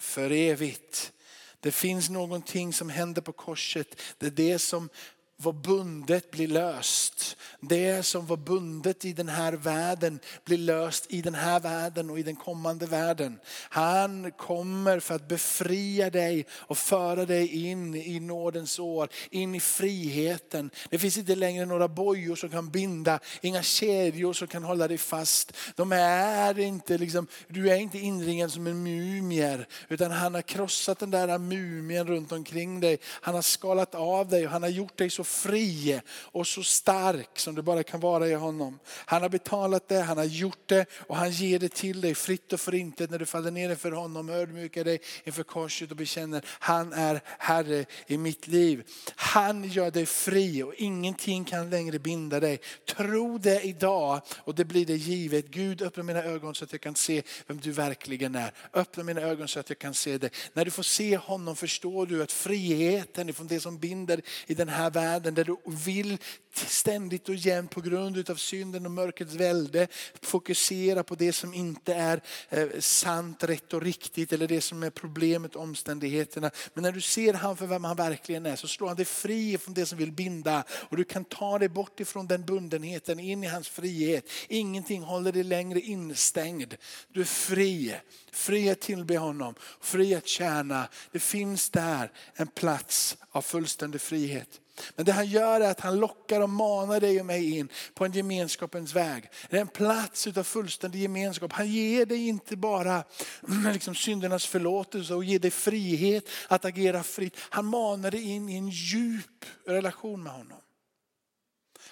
för 0.00 0.30
evigt. 0.30 1.12
Det 1.60 1.72
finns 1.72 2.10
någonting 2.10 2.72
som 2.72 2.88
händer 2.88 3.22
på 3.22 3.32
korset. 3.32 4.00
Det 4.18 4.26
är 4.26 4.30
det 4.30 4.58
som 4.58 4.88
var 5.36 5.52
bundet 5.52 6.30
blir 6.30 6.48
löst. 6.48 7.36
Det 7.60 8.02
som 8.02 8.26
var 8.26 8.36
bundet 8.36 9.04
i 9.04 9.12
den 9.12 9.28
här 9.28 9.52
världen 9.52 10.20
blir 10.44 10.58
löst 10.58 11.06
i 11.08 11.22
den 11.22 11.34
här 11.34 11.60
världen 11.60 12.10
och 12.10 12.18
i 12.18 12.22
den 12.22 12.36
kommande 12.36 12.86
världen. 12.86 13.38
Han 13.68 14.32
kommer 14.32 15.00
för 15.00 15.14
att 15.14 15.28
befria 15.28 16.10
dig 16.10 16.46
och 16.50 16.78
föra 16.78 17.24
dig 17.24 17.68
in 17.68 17.94
i 17.94 18.20
nådens 18.20 18.78
år, 18.78 19.08
in 19.30 19.54
i 19.54 19.60
friheten. 19.60 20.70
Det 20.90 20.98
finns 20.98 21.18
inte 21.18 21.34
längre 21.34 21.66
några 21.66 21.88
bojor 21.88 22.36
som 22.36 22.48
kan 22.48 22.70
binda, 22.70 23.18
inga 23.40 23.62
kedjor 23.62 24.32
som 24.32 24.48
kan 24.48 24.64
hålla 24.64 24.88
dig 24.88 24.98
fast. 24.98 25.52
De 25.74 25.92
är 25.92 26.58
inte 26.58 26.98
liksom, 26.98 27.26
du 27.48 27.70
är 27.70 27.76
inte 27.76 27.98
inringad 27.98 28.52
som 28.52 28.66
en 28.66 28.82
mumier 28.82 29.68
utan 29.88 30.10
han 30.10 30.34
har 30.34 30.42
krossat 30.42 30.98
den 30.98 31.10
där 31.10 31.38
mumien 31.38 32.06
runt 32.06 32.32
omkring 32.32 32.80
dig. 32.80 32.98
Han 33.04 33.34
har 33.34 33.42
skalat 33.42 33.94
av 33.94 34.28
dig 34.28 34.46
och 34.46 34.52
han 34.52 34.62
har 34.62 34.70
gjort 34.70 34.98
dig 34.98 35.10
så 35.10 35.24
fri 35.26 36.00
och 36.08 36.46
så 36.46 36.62
stark 36.62 37.38
som 37.38 37.54
du 37.54 37.62
bara 37.62 37.82
kan 37.82 38.00
vara 38.00 38.28
i 38.28 38.34
honom. 38.34 38.78
Han 38.88 39.22
har 39.22 39.28
betalat 39.28 39.88
det, 39.88 40.00
han 40.00 40.18
har 40.18 40.24
gjort 40.24 40.68
det 40.68 40.86
och 41.06 41.16
han 41.16 41.30
ger 41.30 41.58
det 41.58 41.68
till 41.68 42.00
dig 42.00 42.14
fritt 42.14 42.52
och 42.52 42.60
förintet 42.60 43.10
när 43.10 43.18
du 43.18 43.26
faller 43.26 43.50
ner 43.50 43.70
inför 43.70 43.92
honom, 43.92 44.28
ödmjukar 44.28 44.84
dig 44.84 45.00
inför 45.24 45.42
korset 45.42 45.90
och 45.90 45.96
bekänner 45.96 46.44
han 46.48 46.92
är 46.92 47.20
Herre 47.38 47.84
i 48.06 48.18
mitt 48.18 48.46
liv. 48.46 48.84
Han 49.16 49.64
gör 49.64 49.90
dig 49.90 50.06
fri 50.06 50.62
och 50.62 50.74
ingenting 50.74 51.44
kan 51.44 51.70
längre 51.70 51.98
binda 51.98 52.40
dig. 52.40 52.60
Tro 52.86 53.38
det 53.38 53.60
idag 53.60 54.20
och 54.36 54.54
det 54.54 54.64
blir 54.64 54.86
det 54.86 54.96
givet. 54.96 55.46
Gud 55.46 55.82
öppna 55.82 56.02
mina 56.02 56.22
ögon 56.22 56.54
så 56.54 56.64
att 56.64 56.72
jag 56.72 56.80
kan 56.80 56.94
se 56.94 57.22
vem 57.46 57.60
du 57.60 57.72
verkligen 57.72 58.34
är. 58.34 58.52
Öppna 58.72 59.02
mina 59.02 59.20
ögon 59.20 59.48
så 59.48 59.60
att 59.60 59.68
jag 59.68 59.78
kan 59.78 59.94
se 59.94 60.18
dig. 60.18 60.30
När 60.52 60.64
du 60.64 60.70
får 60.70 60.82
se 60.82 61.16
honom 61.16 61.56
förstår 61.56 62.06
du 62.06 62.22
att 62.22 62.32
friheten 62.32 63.28
ifrån 63.28 63.46
det 63.46 63.60
som 63.60 63.78
binder 63.78 64.20
i 64.46 64.54
den 64.54 64.68
här 64.68 64.90
världen 64.90 65.15
världen 65.16 65.34
där 65.34 65.44
du 65.44 65.56
vill 65.64 66.18
ständigt 66.54 67.28
och 67.28 67.34
jämt 67.34 67.70
på 67.70 67.80
grund 67.80 68.30
av 68.30 68.34
synden 68.34 68.86
och 68.86 68.92
mörkrets 68.92 69.34
välde 69.34 69.88
fokusera 70.22 71.02
på 71.02 71.14
det 71.14 71.32
som 71.32 71.54
inte 71.54 71.94
är 71.94 72.20
eh, 72.48 72.68
sant, 72.78 73.44
rätt 73.44 73.72
och 73.72 73.82
riktigt 73.82 74.32
eller 74.32 74.48
det 74.48 74.60
som 74.60 74.82
är 74.82 74.90
problemet, 74.90 75.56
omständigheterna. 75.56 76.50
Men 76.74 76.82
när 76.82 76.92
du 76.92 77.00
ser 77.00 77.34
han 77.34 77.56
för 77.56 77.66
vem 77.66 77.84
han 77.84 77.96
verkligen 77.96 78.46
är 78.46 78.56
så 78.56 78.68
slår 78.68 78.88
han 78.88 78.96
dig 78.96 79.04
fri 79.04 79.58
från 79.58 79.74
det 79.74 79.86
som 79.86 79.98
vill 79.98 80.12
binda 80.12 80.64
och 80.70 80.96
du 80.96 81.04
kan 81.04 81.24
ta 81.24 81.58
dig 81.58 81.68
bort 81.68 82.00
ifrån 82.00 82.26
den 82.26 82.44
bundenheten 82.44 83.20
in 83.20 83.44
i 83.44 83.46
hans 83.46 83.68
frihet. 83.68 84.30
Ingenting 84.48 85.02
håller 85.02 85.32
dig 85.32 85.44
längre 85.44 85.80
instängd. 85.80 86.74
Du 87.12 87.20
är 87.20 87.24
fri. 87.24 87.94
Fri 88.32 88.70
att 88.70 88.80
tillbe 88.80 89.18
honom, 89.18 89.54
fri 89.80 90.14
att 90.14 90.28
tjäna. 90.28 90.88
Det 91.12 91.18
finns 91.18 91.70
där 91.70 92.12
en 92.34 92.46
plats 92.46 93.16
av 93.30 93.42
fullständig 93.42 94.00
frihet. 94.00 94.60
Men 94.96 95.04
det 95.04 95.12
han 95.12 95.26
gör 95.26 95.60
är 95.60 95.70
att 95.70 95.80
han 95.80 95.96
lockar 95.96 96.40
och 96.40 96.50
manar 96.50 97.00
dig 97.00 97.20
och 97.20 97.26
mig 97.26 97.58
in 97.58 97.68
på 97.94 98.04
en 98.04 98.12
gemenskapens 98.12 98.94
väg. 98.94 99.30
Det 99.50 99.56
är 99.56 99.60
en 99.60 99.68
plats 99.68 100.26
utav 100.26 100.42
fullständig 100.42 101.02
gemenskap. 101.02 101.52
Han 101.52 101.68
ger 101.68 102.06
dig 102.06 102.28
inte 102.28 102.56
bara 102.56 103.04
liksom 103.72 103.94
syndernas 103.94 104.46
förlåtelse 104.46 105.14
och 105.14 105.24
ger 105.24 105.38
dig 105.38 105.50
frihet 105.50 106.28
att 106.48 106.64
agera 106.64 107.02
fritt. 107.02 107.36
Han 107.40 107.64
manar 107.64 108.10
dig 108.10 108.22
in 108.22 108.48
i 108.48 108.56
en 108.56 108.68
djup 108.68 109.44
relation 109.66 110.22
med 110.22 110.32
honom. 110.32 110.58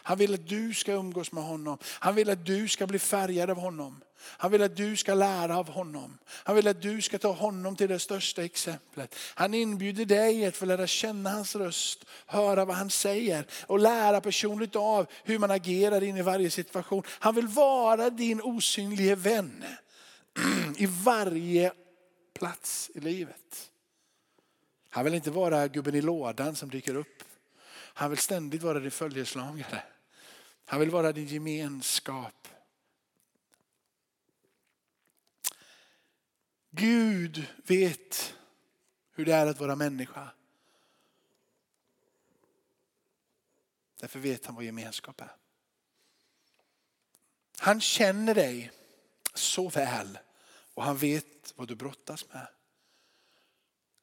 Han 0.07 0.19
vill 0.19 0.35
att 0.35 0.49
du 0.49 0.75
ska 0.75 0.93
umgås 0.93 1.33
med 1.33 1.45
honom. 1.45 1.79
Han 1.85 2.15
vill 2.15 2.31
att 2.31 2.47
du 2.47 2.69
ska 2.69 2.87
bli 2.87 2.99
färgad 2.99 3.51
av 3.51 3.57
honom. 3.57 4.01
Han 4.21 4.51
vill 4.51 4.63
att 4.63 4.77
du 4.77 4.97
ska 4.97 5.15
lära 5.15 5.59
av 5.59 5.69
honom. 5.69 6.19
Han 6.29 6.57
vill 6.57 6.69
att 6.69 6.83
du 6.83 7.03
ska 7.03 7.19
ta 7.19 7.33
honom 7.33 7.77
till 7.77 7.89
det 7.89 7.99
största 7.99 8.45
exemplet. 8.45 9.15
Han 9.35 9.55
inbjuder 9.55 10.05
dig 10.05 10.47
att 10.47 10.57
få 10.57 10.65
lära 10.65 10.87
känna 10.87 11.31
hans 11.31 11.57
röst, 11.57 12.05
höra 12.27 12.65
vad 12.65 12.77
han 12.77 12.91
säger 12.91 13.47
och 13.67 13.79
lära 13.79 14.21
personligt 14.21 14.77
av 14.77 15.07
hur 15.25 15.39
man 15.39 15.51
agerar 15.51 16.03
in 16.03 16.17
i 16.17 16.23
varje 16.23 16.51
situation. 16.51 17.03
Han 17.09 17.35
vill 17.35 17.47
vara 17.47 18.11
din 18.11 18.41
osynlige 18.43 19.15
vän 19.15 19.65
i 20.77 20.87
varje 20.87 21.73
plats 22.39 22.91
i 22.95 23.01
livet. 23.01 23.71
Han 24.91 25.05
vill 25.05 25.15
inte 25.15 25.31
vara 25.31 25.69
gubben 25.69 25.95
i 25.95 26.01
lådan 26.01 26.57
som 26.57 26.71
dyker 26.71 26.95
upp. 26.95 27.23
Han 27.97 28.11
vill 28.11 28.19
ständigt 28.19 28.63
vara 28.63 28.81
din 28.81 28.91
följeslagare. 28.91 29.83
Han 30.65 30.81
vill 30.81 30.91
vara 30.91 31.13
din 31.13 31.27
gemenskap. 31.27 32.49
Gud 36.71 37.47
vet 37.67 38.35
hur 39.11 39.25
det 39.25 39.35
är 39.35 39.47
att 39.47 39.61
vara 39.61 39.77
människa. 39.77 40.31
Därför 44.01 44.19
vet 44.19 44.47
han 44.47 44.55
vad 44.55 44.65
gemenskap 44.65 45.21
är. 45.21 45.37
Han 47.59 47.81
känner 47.81 48.35
dig 48.35 48.71
så 49.35 49.69
väl 49.69 50.19
och 50.75 50.83
han 50.83 50.97
vet 50.97 51.55
vad 51.57 51.69
du 51.69 51.75
brottas 51.75 52.29
med. 52.29 52.49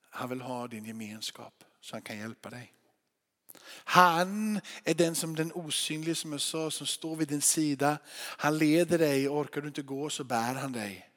Han 0.09 0.29
vill 0.29 0.41
ha 0.41 0.67
din 0.67 0.85
gemenskap 0.85 1.63
så 1.79 1.95
han 1.95 2.01
kan 2.01 2.17
hjälpa 2.17 2.49
dig. 2.49 2.73
Han 3.83 4.61
är 4.83 4.93
den 4.93 5.15
som 5.15 5.35
den 5.35 5.51
osynlige 5.51 6.15
som 6.15 6.31
jag 6.31 6.41
sa, 6.41 6.71
som 6.71 6.87
står 6.87 7.15
vid 7.15 7.27
din 7.27 7.41
sida. 7.41 7.97
Han 8.15 8.57
leder 8.57 8.97
dig, 8.97 9.29
orkar 9.29 9.61
du 9.61 9.67
inte 9.67 9.81
gå 9.81 10.09
så 10.09 10.23
bär 10.23 10.53
han 10.53 10.71
dig. 10.71 11.09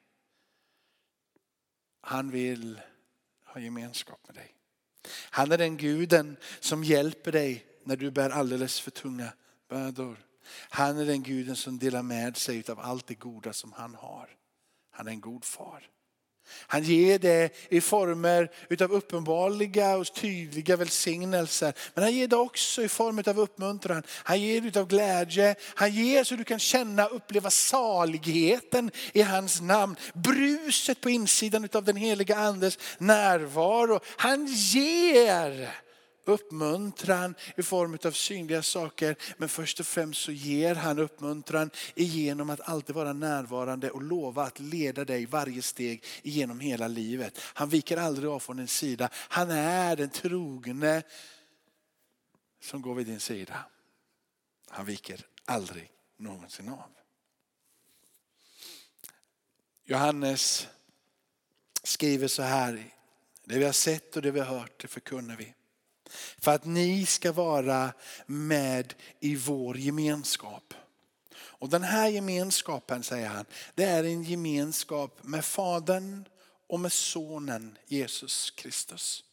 Han 2.01 2.31
vill 2.31 2.81
ha 3.45 3.61
gemenskap 3.61 4.19
med 4.27 4.35
dig. 4.35 4.55
Han 5.29 5.51
är 5.51 5.57
den 5.57 5.77
guden 5.77 6.37
som 6.59 6.83
hjälper 6.83 7.31
dig 7.31 7.65
när 7.83 7.95
du 7.95 8.11
bär 8.11 8.29
alldeles 8.29 8.79
för 8.79 8.91
tunga 8.91 9.33
bördor. 9.69 10.25
Han 10.69 10.97
är 10.97 11.05
den 11.05 11.23
guden 11.23 11.55
som 11.55 11.79
delar 11.79 12.03
med 12.03 12.37
sig 12.37 12.63
av 12.69 12.79
allt 12.79 13.07
det 13.07 13.15
goda 13.15 13.53
som 13.53 13.71
han 13.73 13.95
har. 13.95 14.29
Han 14.91 15.07
är 15.07 15.11
en 15.11 15.21
god 15.21 15.45
far. 15.45 15.89
Han 16.47 16.83
ger 16.83 17.19
det 17.19 17.49
i 17.69 17.81
former 17.81 18.51
utav 18.69 18.91
uppenbarliga 18.91 19.95
och 19.95 20.13
tydliga 20.13 20.75
välsignelser. 20.75 21.73
Men 21.93 22.03
han 22.03 22.13
ger 22.13 22.27
det 22.27 22.35
också 22.35 22.83
i 22.83 22.89
form 22.89 23.23
av 23.27 23.39
uppmuntran. 23.39 24.03
Han 24.09 24.41
ger 24.41 24.61
det 24.61 24.67
utav 24.67 24.87
glädje. 24.87 25.55
Han 25.75 25.91
ger 25.91 26.23
så 26.23 26.35
du 26.35 26.43
kan 26.43 26.59
känna 26.59 27.07
och 27.07 27.15
uppleva 27.15 27.49
saligheten 27.49 28.91
i 29.13 29.21
hans 29.21 29.61
namn. 29.61 29.95
Bruset 30.13 31.01
på 31.01 31.09
insidan 31.09 31.65
utav 31.65 31.83
den 31.83 31.95
heliga 31.95 32.35
andes 32.35 32.79
närvaro. 32.97 33.99
Han 34.17 34.45
ger 34.45 35.84
uppmuntran 36.25 37.35
i 37.57 37.63
form 37.63 37.97
av 38.03 38.11
synliga 38.11 38.63
saker. 38.63 39.15
Men 39.37 39.49
först 39.49 39.79
och 39.79 39.85
främst 39.85 40.21
så 40.21 40.31
ger 40.31 40.75
han 40.75 40.99
uppmuntran 40.99 41.69
genom 41.95 42.49
att 42.49 42.69
alltid 42.69 42.95
vara 42.95 43.13
närvarande 43.13 43.91
och 43.91 44.03
lova 44.03 44.43
att 44.43 44.59
leda 44.59 45.05
dig 45.05 45.25
varje 45.25 45.61
steg 45.61 46.03
genom 46.23 46.59
hela 46.59 46.87
livet. 46.87 47.39
Han 47.41 47.69
viker 47.69 47.97
aldrig 47.97 48.29
av 48.29 48.39
från 48.39 48.57
din 48.57 48.67
sida. 48.67 49.09
Han 49.13 49.51
är 49.51 49.95
den 49.95 50.09
trogne 50.09 51.03
som 52.61 52.81
går 52.81 52.95
vid 52.95 53.07
din 53.07 53.19
sida. 53.19 53.65
Han 54.69 54.85
viker 54.85 55.25
aldrig 55.45 55.91
någonsin 56.17 56.69
av. 56.69 56.89
Johannes 59.83 60.67
skriver 61.83 62.27
så 62.27 62.41
här, 62.41 62.93
det 63.43 63.59
vi 63.59 63.65
har 63.65 63.71
sett 63.71 64.15
och 64.15 64.21
det 64.21 64.31
vi 64.31 64.39
har 64.39 64.59
hört 64.59 64.81
det 64.81 64.87
förkunnar 64.87 65.35
vi. 65.35 65.53
För 66.37 66.51
att 66.51 66.65
ni 66.65 67.05
ska 67.05 67.31
vara 67.31 67.93
med 68.25 68.93
i 69.19 69.35
vår 69.35 69.77
gemenskap. 69.77 70.73
Och 71.37 71.69
den 71.69 71.83
här 71.83 72.07
gemenskapen, 72.07 73.03
säger 73.03 73.27
han, 73.27 73.45
det 73.75 73.83
är 73.83 74.03
en 74.03 74.23
gemenskap 74.23 75.23
med 75.23 75.45
Fadern 75.45 76.25
och 76.67 76.79
med 76.79 76.91
Sonen 76.91 77.77
Jesus 77.87 78.51
Kristus. 78.51 79.23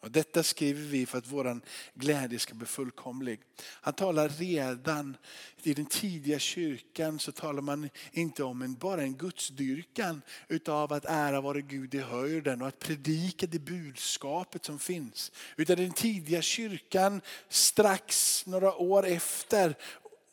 Och 0.00 0.10
detta 0.10 0.42
skriver 0.42 0.82
vi 0.82 1.06
för 1.06 1.18
att 1.18 1.26
vår 1.26 1.60
glädje 1.94 2.38
ska 2.38 2.54
bli 2.54 2.66
fullkomlig. 2.66 3.40
Han 3.62 3.94
talar 3.94 4.28
redan 4.28 5.16
i 5.62 5.74
den 5.74 5.86
tidiga 5.86 6.38
kyrkan 6.38 7.18
så 7.18 7.32
talar 7.32 7.62
man 7.62 7.90
inte 8.12 8.42
om 8.42 8.62
en, 8.62 8.74
bara 8.74 9.02
en 9.02 9.16
gudsdyrkan 9.16 10.22
utav 10.48 10.92
att 10.92 11.04
ära 11.04 11.40
vare 11.40 11.62
Gud 11.62 11.94
i 11.94 12.00
höjden 12.00 12.62
och 12.62 12.68
att 12.68 12.78
predika 12.78 13.46
det 13.46 13.58
budskapet 13.58 14.64
som 14.64 14.78
finns. 14.78 15.32
Utan 15.56 15.76
den 15.76 15.92
tidiga 15.92 16.42
kyrkan 16.42 17.20
strax 17.48 18.42
några 18.46 18.74
år 18.74 19.06
efter 19.06 19.74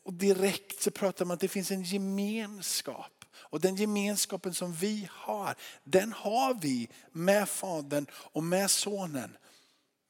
och 0.04 0.14
direkt 0.14 0.82
så 0.82 0.92
pratar 0.92 1.26
man 1.26 1.34
att 1.34 1.40
det 1.40 1.48
finns 1.48 1.72
en 1.72 1.84
gemenskap. 1.84 3.12
Och 3.36 3.62
den 3.62 3.76
gemenskapen 3.76 4.54
som 4.54 4.74
vi 4.74 5.08
har, 5.12 5.56
den 5.84 6.14
har 6.14 6.54
vi 6.54 6.90
med 7.12 7.50
Fadern 7.50 8.06
och 8.14 8.44
med 8.44 8.72
Sonen. 8.72 9.38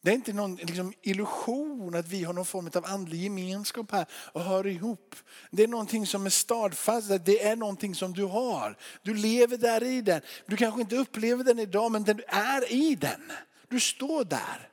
Det 0.06 0.12
är 0.12 0.16
inte 0.16 0.34
någon 0.34 0.56
liksom, 0.56 0.94
illusion 1.02 1.96
att 1.96 2.08
vi 2.08 2.24
har 2.24 2.34
någon 2.34 2.46
form 2.46 2.70
av 2.76 2.86
andlig 2.86 3.24
gemenskap 3.24 3.92
här 3.92 4.06
och 4.14 4.42
hör 4.42 4.68
ihop. 4.68 5.16
Det 5.52 5.64
är 5.64 5.68
någonting 5.68 6.08
som 6.08 6.26
är 6.26 6.30
stadfast, 6.30 7.26
det 7.26 7.44
är 7.44 7.56
någonting 7.56 7.96
som 7.96 8.14
du 8.14 8.24
har. 8.24 8.78
Du 9.02 9.14
lever 9.14 9.58
där 9.58 9.84
i 9.84 10.02
den. 10.02 10.22
Du 10.46 10.58
kanske 10.58 10.82
inte 10.82 10.96
upplever 10.96 11.44
den 11.44 11.60
idag 11.60 11.92
men 11.92 12.04
den 12.04 12.22
är 12.28 12.72
i 12.72 12.96
den. 12.96 13.32
Du 13.68 13.80
står 13.80 14.24
där. 14.24 14.70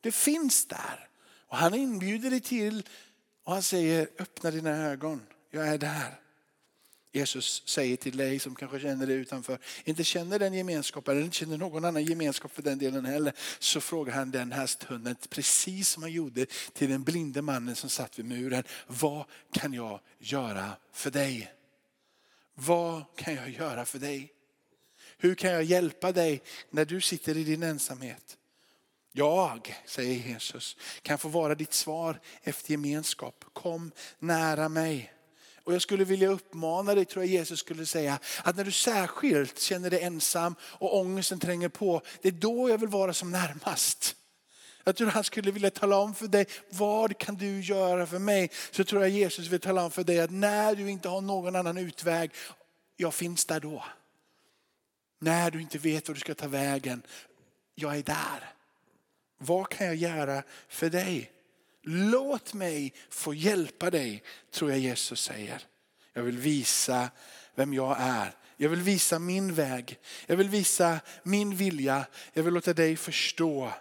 Det 0.00 0.12
finns 0.12 0.66
där. 0.66 1.08
Och 1.48 1.56
han 1.56 1.74
inbjuder 1.74 2.30
dig 2.30 2.40
till 2.40 2.88
och 3.44 3.52
han 3.52 3.62
säger 3.62 4.08
öppna 4.18 4.50
dina 4.50 4.70
ögon. 4.70 5.22
Jag 5.50 5.68
är 5.68 5.78
där. 5.78 6.20
Jesus 7.18 7.62
säger 7.66 7.96
till 7.96 8.16
dig 8.16 8.38
som 8.38 8.54
kanske 8.54 8.80
känner 8.80 9.06
dig 9.06 9.16
utanför, 9.16 9.58
inte 9.84 10.04
känner 10.04 10.38
den 10.38 10.54
gemenskapen 10.54 11.14
eller 11.14 11.24
inte 11.24 11.36
känner 11.36 11.56
någon 11.56 11.84
annan 11.84 12.04
gemenskap 12.04 12.54
för 12.54 12.62
den 12.62 12.78
delen 12.78 13.04
heller. 13.04 13.32
Så 13.58 13.80
frågar 13.80 14.12
han 14.12 14.30
den 14.30 14.52
här 14.52 14.66
stunden, 14.66 15.16
precis 15.28 15.88
som 15.88 16.02
han 16.02 16.12
gjorde 16.12 16.46
till 16.72 16.90
den 16.90 17.02
blinde 17.02 17.42
mannen 17.42 17.76
som 17.76 17.90
satt 17.90 18.18
vid 18.18 18.26
muren. 18.26 18.64
Vad 18.86 19.24
kan 19.52 19.72
jag 19.72 20.00
göra 20.18 20.72
för 20.92 21.10
dig? 21.10 21.52
Vad 22.54 23.02
kan 23.16 23.34
jag 23.34 23.50
göra 23.50 23.84
för 23.84 23.98
dig? 23.98 24.32
Hur 25.18 25.34
kan 25.34 25.50
jag 25.50 25.64
hjälpa 25.64 26.12
dig 26.12 26.42
när 26.70 26.84
du 26.84 27.00
sitter 27.00 27.36
i 27.36 27.44
din 27.44 27.62
ensamhet? 27.62 28.38
Jag, 29.12 29.74
säger 29.86 30.28
Jesus, 30.28 30.76
kan 31.02 31.18
få 31.18 31.28
vara 31.28 31.54
ditt 31.54 31.72
svar 31.72 32.20
efter 32.42 32.70
gemenskap. 32.70 33.44
Kom 33.52 33.92
nära 34.18 34.68
mig. 34.68 35.12
Och 35.68 35.74
jag 35.74 35.82
skulle 35.82 36.04
vilja 36.04 36.28
uppmana 36.28 36.94
dig, 36.94 37.04
tror 37.04 37.24
jag 37.24 37.32
Jesus 37.32 37.60
skulle 37.60 37.86
säga, 37.86 38.18
att 38.44 38.56
när 38.56 38.64
du 38.64 38.72
särskilt 38.72 39.60
känner 39.60 39.90
dig 39.90 40.02
ensam 40.02 40.54
och 40.62 40.96
ångesten 40.96 41.40
tränger 41.40 41.68
på, 41.68 42.02
det 42.22 42.28
är 42.28 42.32
då 42.32 42.70
jag 42.70 42.78
vill 42.78 42.88
vara 42.88 43.14
som 43.14 43.30
närmast. 43.30 44.16
Jag 44.84 44.96
tror 44.96 45.08
han 45.08 45.24
skulle 45.24 45.50
vilja 45.50 45.70
tala 45.70 45.98
om 45.98 46.14
för 46.14 46.26
dig, 46.26 46.46
vad 46.68 47.18
kan 47.18 47.34
du 47.34 47.60
göra 47.60 48.06
för 48.06 48.18
mig? 48.18 48.50
Så 48.70 48.84
tror 48.84 49.02
jag 49.02 49.10
Jesus 49.10 49.46
vill 49.46 49.60
tala 49.60 49.84
om 49.84 49.90
för 49.90 50.04
dig 50.04 50.20
att 50.20 50.30
när 50.30 50.74
du 50.74 50.90
inte 50.90 51.08
har 51.08 51.20
någon 51.20 51.56
annan 51.56 51.78
utväg, 51.78 52.30
jag 52.96 53.14
finns 53.14 53.44
där 53.44 53.60
då. 53.60 53.84
När 55.18 55.50
du 55.50 55.60
inte 55.60 55.78
vet 55.78 56.08
var 56.08 56.14
du 56.14 56.20
ska 56.20 56.34
ta 56.34 56.48
vägen, 56.48 57.02
jag 57.74 57.96
är 57.96 58.02
där. 58.02 58.52
Vad 59.38 59.68
kan 59.68 59.86
jag 59.86 59.96
göra 59.96 60.42
för 60.68 60.90
dig? 60.90 61.37
Låt 61.82 62.54
mig 62.54 62.94
få 63.10 63.34
hjälpa 63.34 63.90
dig, 63.90 64.22
tror 64.50 64.70
jag 64.70 64.80
Jesus 64.80 65.20
säger. 65.20 65.62
Jag 66.12 66.22
vill 66.22 66.38
visa 66.38 67.10
vem 67.54 67.74
jag 67.74 67.96
är. 68.00 68.34
Jag 68.56 68.68
vill 68.68 68.82
visa 68.82 69.18
min 69.18 69.54
väg. 69.54 69.98
Jag 70.26 70.36
vill 70.36 70.48
visa 70.48 71.00
min 71.22 71.56
vilja. 71.56 72.06
Jag 72.32 72.42
vill 72.42 72.54
låta 72.54 72.74
dig 72.74 72.96
förstå 72.96 73.72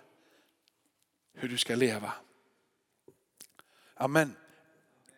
hur 1.33 1.49
du 1.49 1.57
ska 1.57 1.75
leva. 1.75 2.13
Amen. 3.95 4.36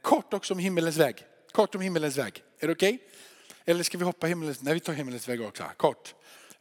Kort 0.02 0.34
också 0.34 0.54
om 0.54 0.60
himmelens 0.60 0.98
väg. 0.98 1.26
Kort 1.52 1.76
om 1.76 1.82
himmelens 1.82 2.18
väg. 2.18 2.44
Är 2.60 2.68
det 2.68 2.74
okej? 2.74 2.94
Okay? 2.94 3.08
Eller 3.66 3.84
ska 3.84 3.98
vi 3.98 4.04
hoppa 4.04 4.28
himmelens? 4.28 4.62
Nej, 4.62 4.74
vi 4.74 4.80
tar 4.80 4.94
himmelens 4.94 5.28
väg 5.28 5.42
också. 5.42 5.64
Kort. 5.78 6.16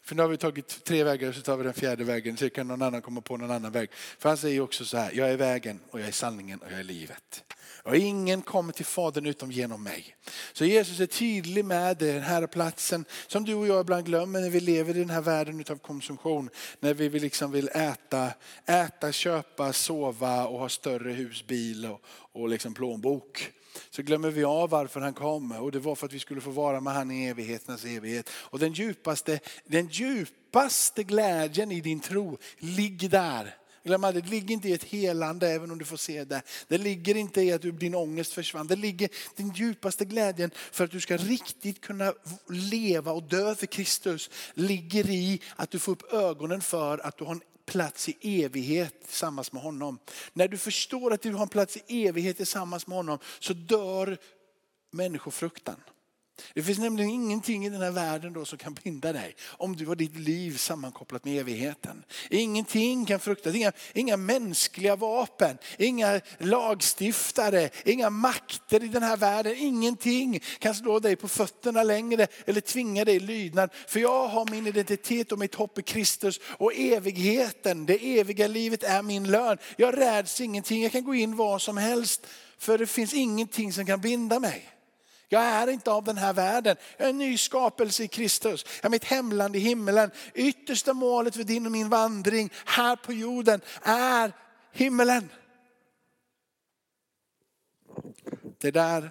För 0.09 0.15
nu 0.15 0.23
har 0.23 0.29
vi 0.29 0.37
tagit 0.37 0.85
tre 0.85 1.05
vägar 1.05 1.33
så 1.33 1.41
tar 1.41 1.57
vi 1.57 1.65
den 1.65 1.75
fjärde 1.75 2.05
vägen 2.05 2.37
så 2.37 2.51
kan 2.51 2.69
någon 2.69 2.83
annan 2.83 3.03
komma 3.03 3.21
på 3.21 3.37
någon 3.37 3.51
annan 3.51 3.73
väg. 3.73 3.91
För 3.93 4.29
han 4.29 4.39
säger 4.39 4.61
också 4.61 4.85
så 4.85 4.97
här, 4.97 5.13
jag 5.15 5.31
är 5.31 5.37
vägen 5.37 5.81
och 5.91 6.01
jag 6.01 6.09
är 6.09 6.13
sanningen 6.13 6.59
och 6.59 6.73
jag 6.73 6.81
är 6.81 6.85
livet. 6.85 7.45
Och 7.83 7.97
ingen 7.97 8.43
kommer 8.43 8.73
till 8.73 8.85
Fadern 8.85 9.27
utom 9.27 9.53
genom 9.53 9.83
mig. 9.83 10.17
Så 10.53 10.65
Jesus 10.65 11.01
är 11.01 11.07
tydlig 11.07 11.65
med 11.65 11.97
den 11.97 12.23
här 12.23 12.47
platsen 12.47 13.05
som 13.27 13.45
du 13.45 13.55
och 13.55 13.67
jag 13.67 13.81
ibland 13.81 14.07
glömmer 14.07 14.41
när 14.41 14.51
vi 14.51 14.61
lever 14.61 14.97
i 14.97 14.99
den 14.99 15.11
här 15.11 15.21
världen 15.21 15.65
av 15.71 15.77
konsumtion. 15.79 16.51
När 16.81 16.95
vi 16.95 17.09
liksom 17.09 17.53
vill 17.53 17.69
äta, 17.69 18.31
äta, 18.67 19.13
köpa, 19.13 19.73
sova 19.73 20.47
och 20.47 20.59
ha 20.59 20.69
större 20.69 21.13
hus, 21.13 21.47
bil 21.47 21.87
och, 21.87 22.01
och 22.33 22.49
liksom 22.49 22.75
plånbok 22.75 23.53
så 23.91 24.03
glömmer 24.03 24.31
vi 24.31 24.45
av 24.45 24.71
varför 24.71 25.01
han 25.01 25.15
kom. 25.15 25.53
Och 25.53 25.73
det 25.73 25.79
var 25.79 25.95
för 25.95 26.07
att 26.07 26.13
vi 26.13 26.19
skulle 26.19 26.41
få 26.41 26.51
vara 26.51 26.81
med 26.81 26.93
han 26.93 27.11
i 27.11 27.27
evigheternas 27.27 27.85
evighet. 27.85 28.31
Och 28.33 28.59
den 28.59 28.73
djupaste, 28.73 29.41
den 29.65 29.89
djupaste 29.89 31.05
glädjen 31.05 31.73
i 31.73 31.81
din 31.81 32.01
tro 32.01 32.39
ligger 32.59 33.09
där. 33.09 33.55
Glöm 33.85 34.05
aldrig, 34.05 34.25
det 34.25 34.31
ligger 34.31 34.53
inte 34.53 34.69
i 34.69 34.73
ett 34.73 34.85
helande 34.85 35.49
även 35.49 35.71
om 35.71 35.79
du 35.79 35.85
får 35.85 35.97
se 35.97 36.25
det. 36.25 36.43
Det 36.69 36.79
ligger 36.79 37.15
inte 37.15 37.43
i 37.43 37.53
att 37.53 37.63
din 37.63 37.95
ångest 37.95 38.33
försvann. 38.33 38.67
Det 38.67 38.77
ligger 38.77 39.09
den 39.37 39.51
djupaste 39.51 40.05
glädjen 40.05 40.51
för 40.73 40.85
att 40.85 40.91
du 40.91 41.01
ska 41.01 41.17
riktigt 41.17 41.81
kunna 41.81 42.13
leva 42.49 43.13
och 43.13 43.23
dö 43.23 43.55
för 43.55 43.67
Kristus. 43.67 44.31
Ligger 44.55 45.11
i 45.11 45.41
att 45.57 45.71
du 45.71 45.79
får 45.79 45.93
upp 45.93 46.13
ögonen 46.13 46.61
för 46.61 46.99
att 46.99 47.17
du 47.19 47.25
har 47.25 47.33
en 47.33 47.43
plats 47.69 48.09
i 48.09 48.43
evighet 48.43 49.07
tillsammans 49.07 49.53
med 49.53 49.63
honom. 49.63 49.99
När 50.33 50.49
du 50.49 50.59
förstår 50.59 51.13
att 51.13 51.23
du 51.23 51.33
har 51.33 51.43
en 51.43 51.49
plats 51.49 51.77
i 51.77 52.07
evighet 52.07 52.37
tillsammans 52.37 52.87
med 52.87 52.97
honom 52.97 53.19
så 53.39 53.53
dör 53.53 54.19
människofruktan. 54.91 55.77
Det 56.55 56.63
finns 56.63 56.79
nämligen 56.79 57.11
ingenting 57.11 57.67
i 57.67 57.71
den 57.71 57.83
här 57.83 57.91
världen 57.91 58.33
då 58.33 58.45
som 58.45 58.59
kan 58.59 58.75
binda 58.75 59.13
dig 59.13 59.35
om 59.51 59.77
du 59.77 59.87
har 59.87 59.95
ditt 59.95 60.17
liv 60.17 60.57
sammankopplat 60.57 61.25
med 61.25 61.41
evigheten. 61.41 62.05
Ingenting 62.31 63.07
kan 63.07 63.21
fruktas, 63.21 63.55
inga, 63.55 63.73
inga 63.95 64.17
mänskliga 64.17 64.97
vapen, 64.97 65.59
inga 65.79 66.21
lagstiftare, 66.39 67.71
inga 67.85 68.11
makter 68.11 68.85
i 68.85 68.89
den 68.89 69.03
här 69.03 69.17
världen. 69.17 69.55
Ingenting 69.57 70.41
kan 70.59 70.75
slå 70.75 70.99
dig 70.99 71.17
på 71.17 71.29
fötterna 71.29 71.83
längre 71.83 72.27
eller 72.47 72.61
tvinga 72.61 73.05
dig 73.05 73.17
i 73.17 73.21
lydnad. 73.21 73.71
För 73.87 74.01
jag 74.01 74.29
har 74.29 74.51
min 74.51 74.67
identitet 74.67 75.33
och 75.33 75.39
mitt 75.39 75.55
hopp 75.55 75.79
i 75.79 75.83
Kristus 75.83 76.41
och 76.45 76.75
evigheten, 76.75 77.87
det 77.87 78.19
eviga 78.19 78.47
livet 78.47 78.83
är 78.83 79.03
min 79.03 79.31
lön. 79.31 79.59
Jag 79.77 79.99
räds 79.99 80.41
ingenting, 80.41 80.83
jag 80.83 80.93
kan 80.93 81.05
gå 81.05 81.15
in 81.15 81.37
var 81.37 81.59
som 81.59 81.77
helst 81.77 82.27
för 82.59 82.79
det 82.79 82.87
finns 82.87 83.15
ingenting 83.15 83.73
som 83.73 83.87
kan 83.87 84.01
binda 84.01 84.41
mig. 84.41 84.78
Jag 85.29 85.43
är 85.43 85.67
inte 85.67 85.91
av 85.91 86.05
den 86.05 86.17
här 86.17 86.33
världen. 86.33 86.77
Jag 86.97 87.07
är 87.07 87.11
en 87.11 87.19
ny 87.19 87.39
skapelse 87.39 88.03
i 88.03 88.09
Kristus. 88.09 88.65
Jag 88.77 88.85
är 88.85 88.91
mitt 88.91 89.05
hemland 89.05 89.57
i 89.57 89.59
himmelen. 89.59 90.11
Yttersta 90.35 90.95
målet 90.95 91.37
för 91.37 91.45
din 91.45 91.67
och 91.67 91.73
min 91.73 91.89
vandring 91.89 92.53
här 92.65 92.97
på 92.97 93.13
jorden 93.13 93.61
är 93.83 94.33
himmelen. 94.73 95.29
Det 98.59 98.69
är 98.69 98.73
där 98.73 99.11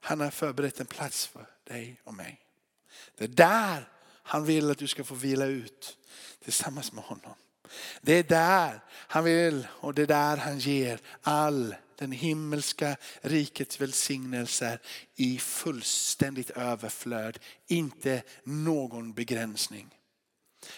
han 0.00 0.20
har 0.20 0.30
förberett 0.30 0.80
en 0.80 0.86
plats 0.86 1.26
för 1.26 1.46
dig 1.64 2.00
och 2.04 2.14
mig. 2.14 2.40
Det 3.18 3.24
är 3.24 3.28
där 3.28 3.88
han 4.22 4.44
vill 4.44 4.70
att 4.70 4.78
du 4.78 4.86
ska 4.86 5.04
få 5.04 5.14
vila 5.14 5.44
ut 5.44 5.98
tillsammans 6.44 6.92
med 6.92 7.04
honom. 7.04 7.34
Det 8.00 8.12
är 8.12 8.22
där 8.22 8.80
han 8.90 9.24
vill 9.24 9.66
och 9.70 9.94
det 9.94 10.02
är 10.02 10.06
där 10.06 10.36
han 10.36 10.58
ger 10.58 11.00
all 11.22 11.74
den 11.98 12.12
himmelska 12.12 12.96
rikets 13.20 13.80
välsignelser 13.80 14.80
i 15.16 15.38
fullständigt 15.38 16.50
överflöd, 16.50 17.38
inte 17.66 18.22
någon 18.44 19.12
begränsning. 19.12 19.94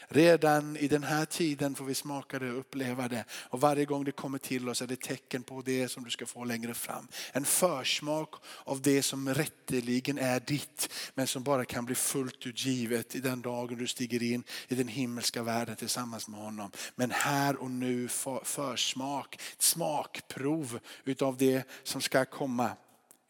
Redan 0.09 0.77
i 0.77 0.89
den 0.89 1.03
här 1.03 1.25
tiden 1.25 1.75
får 1.75 1.85
vi 1.85 1.95
smaka 1.95 2.39
det 2.39 2.51
och 2.51 2.59
uppleva 2.59 3.09
det. 3.09 3.25
Och 3.31 3.61
varje 3.61 3.85
gång 3.85 4.05
det 4.05 4.13
kommer 4.13 4.39
till 4.39 4.69
oss 4.69 4.83
är 4.83 4.87
det 4.87 5.01
tecken 5.01 5.43
på 5.43 5.63
det 5.63 5.89
som 5.89 6.05
du 6.05 6.11
ska 6.11 6.27
få 6.27 6.45
längre 6.45 6.75
fram. 6.75 7.09
En 7.33 7.45
försmak 7.45 8.35
av 8.65 8.83
det 8.83 9.03
som 9.03 9.35
rätteligen 9.35 10.19
är 10.19 10.41
ditt 10.41 10.93
men 11.15 11.27
som 11.27 11.43
bara 11.43 11.65
kan 11.65 11.85
bli 11.85 11.95
fullt 11.95 12.47
ut 12.47 12.65
givet 12.65 13.15
i 13.15 13.21
den 13.21 13.43
dagen 13.43 13.79
du 13.79 13.87
stiger 13.87 14.23
in 14.23 14.45
i 14.69 14.75
den 14.75 14.89
himmelska 14.89 15.43
världen 15.43 15.77
tillsammans 15.77 16.29
med 16.29 16.41
honom. 16.41 16.71
Men 16.95 17.11
här 17.11 17.57
och 17.57 17.71
nu 17.71 18.09
försmak, 18.43 19.41
smakprov 19.59 20.79
utav 21.05 21.37
det 21.37 21.69
som 21.83 22.01
ska 22.01 22.25
komma. 22.25 22.71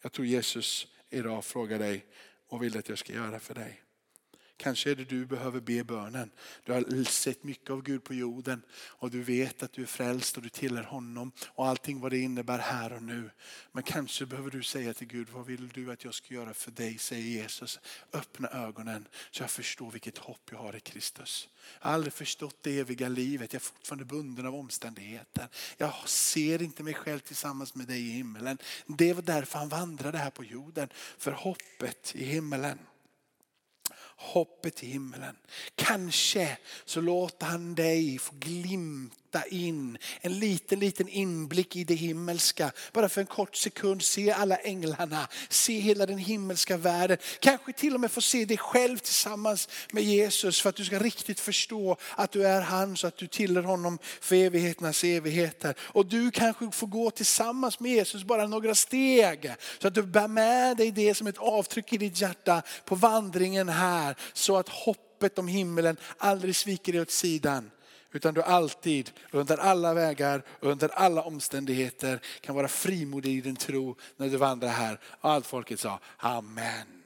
Jag 0.01 0.11
tror 0.11 0.27
Jesus 0.27 0.87
idag 1.09 1.45
frågar 1.45 1.79
dig 1.79 2.05
och 2.49 2.63
vill 2.63 2.77
att 2.77 2.89
jag 2.89 2.97
ska 2.97 3.13
göra 3.13 3.39
för 3.39 3.53
dig. 3.53 3.81
Kanske 4.57 4.91
är 4.91 4.95
det 4.95 5.03
du 5.03 5.25
behöver 5.25 5.59
be 5.59 5.83
bönen. 5.83 6.31
Du 6.63 6.71
har 6.71 7.03
sett 7.03 7.43
mycket 7.43 7.69
av 7.69 7.81
Gud 7.81 8.03
på 8.03 8.13
jorden 8.13 8.61
och 8.71 9.11
du 9.11 9.23
vet 9.23 9.63
att 9.63 9.73
du 9.73 9.81
är 9.81 9.85
frälst 9.85 10.37
och 10.37 10.43
du 10.43 10.49
tillhör 10.49 10.83
honom 10.83 11.31
och 11.47 11.67
allting 11.67 11.99
vad 11.99 12.11
det 12.11 12.17
innebär 12.17 12.59
här 12.59 12.93
och 12.93 13.03
nu. 13.03 13.29
Men 13.71 13.83
kanske 13.83 14.25
behöver 14.25 14.49
du 14.51 14.63
säga 14.63 14.93
till 14.93 15.07
Gud, 15.07 15.29
vad 15.29 15.45
vill 15.45 15.69
du 15.69 15.91
att 15.91 16.03
jag 16.03 16.13
ska 16.13 16.33
göra 16.33 16.53
för 16.53 16.71
dig? 16.71 16.97
Säger 16.97 17.41
Jesus. 17.41 17.79
Öppna 18.13 18.47
ögonen 18.47 19.07
så 19.31 19.43
jag 19.43 19.51
förstår 19.51 19.91
vilket 19.91 20.17
hopp 20.17 20.49
jag 20.51 20.57
har 20.57 20.75
i 20.75 20.79
Kristus. 20.79 21.49
Jag 21.79 21.87
har 21.87 21.93
aldrig 21.93 22.13
förstått 22.13 22.57
det 22.61 22.79
eviga 22.79 23.09
livet. 23.09 23.53
Jag 23.53 23.59
är 23.59 23.63
fortfarande 23.63 24.05
bunden 24.05 24.45
av 24.45 24.55
omständigheter. 24.55 25.47
Jag 25.77 25.93
ser 26.09 26.61
inte 26.61 26.83
mig 26.83 26.93
själv 26.93 27.19
tillsammans 27.19 27.75
med 27.75 27.87
dig 27.87 28.07
i 28.07 28.11
himmelen. 28.11 28.57
Det 28.85 29.13
var 29.13 29.21
därför 29.21 29.59
han 29.59 29.69
vandrade 29.69 30.17
här 30.17 30.29
på 30.29 30.43
jorden. 30.43 30.89
För 31.17 31.31
hoppet 31.31 32.15
i 32.15 32.25
himmelen 32.25 32.79
hoppet 34.27 34.83
i 34.83 34.87
himlen. 34.87 35.35
Kanske 35.75 36.57
så 36.85 37.01
låter 37.01 37.45
han 37.45 37.75
dig 37.75 38.19
få 38.19 38.33
glimta 38.39 39.43
in 39.49 39.97
en 40.21 40.39
liten, 40.39 40.79
liten 40.79 41.07
inblick 41.07 41.75
i 41.75 41.83
det 41.83 41.95
himmelska. 41.95 42.71
Bara 42.93 43.09
för 43.09 43.21
en 43.21 43.27
kort 43.27 43.55
sekund 43.55 44.03
se 44.03 44.31
alla 44.31 44.55
änglarna, 44.55 45.27
se 45.49 45.79
hela 45.79 46.05
den 46.05 46.17
himmelska 46.17 46.77
världen. 46.77 47.17
Kanske 47.39 47.73
till 47.73 47.93
och 47.93 47.99
med 47.99 48.11
få 48.11 48.21
se 48.21 48.45
dig 48.45 48.57
själv 48.57 48.97
tillsammans 48.97 49.69
med 49.91 50.03
Jesus 50.03 50.61
för 50.61 50.69
att 50.69 50.75
du 50.75 50.85
ska 50.85 50.99
riktigt 50.99 51.39
förstå 51.39 51.97
att 52.15 52.31
du 52.31 52.47
är 52.47 52.61
han, 52.61 52.97
så 52.97 53.07
att 53.07 53.17
du 53.17 53.27
tillhör 53.27 53.63
honom 53.63 53.99
för 54.21 54.35
evigheternas 54.35 55.03
evigheter. 55.03 55.75
Och 55.79 56.05
du 56.05 56.31
kanske 56.31 56.71
får 56.71 56.87
gå 56.87 57.11
tillsammans 57.11 57.79
med 57.79 57.91
Jesus 57.91 58.23
bara 58.23 58.47
några 58.47 58.75
steg 58.75 59.53
så 59.79 59.87
att 59.87 59.95
du 59.95 60.03
bär 60.03 60.27
med 60.27 60.77
dig 60.77 60.91
det 60.91 61.15
som 61.15 61.27
ett 61.27 61.37
avtryck 61.37 61.93
i 61.93 61.97
ditt 61.97 62.21
hjärta 62.21 62.61
på 62.85 62.95
vandringen 62.95 63.69
här 63.69 64.15
så 64.33 64.57
att 64.57 64.69
hoppet 64.69 65.39
om 65.39 65.47
himmelen 65.47 65.97
aldrig 66.17 66.55
sviker 66.55 66.91
dig 66.91 67.01
åt 67.01 67.11
sidan. 67.11 67.71
Utan 68.11 68.33
du 68.33 68.43
alltid, 68.43 69.11
under 69.31 69.57
alla 69.57 69.93
vägar, 69.93 70.43
under 70.59 70.89
alla 70.89 71.21
omständigheter 71.21 72.19
kan 72.41 72.55
vara 72.55 72.67
frimodig 72.67 73.37
i 73.37 73.41
din 73.41 73.55
tro 73.55 73.95
när 74.17 74.29
du 74.29 74.37
vandrar 74.37 74.69
här. 74.69 74.99
Och 75.21 75.31
allt 75.31 75.45
folket 75.45 75.79
sa 75.79 75.99
Amen. 76.17 77.03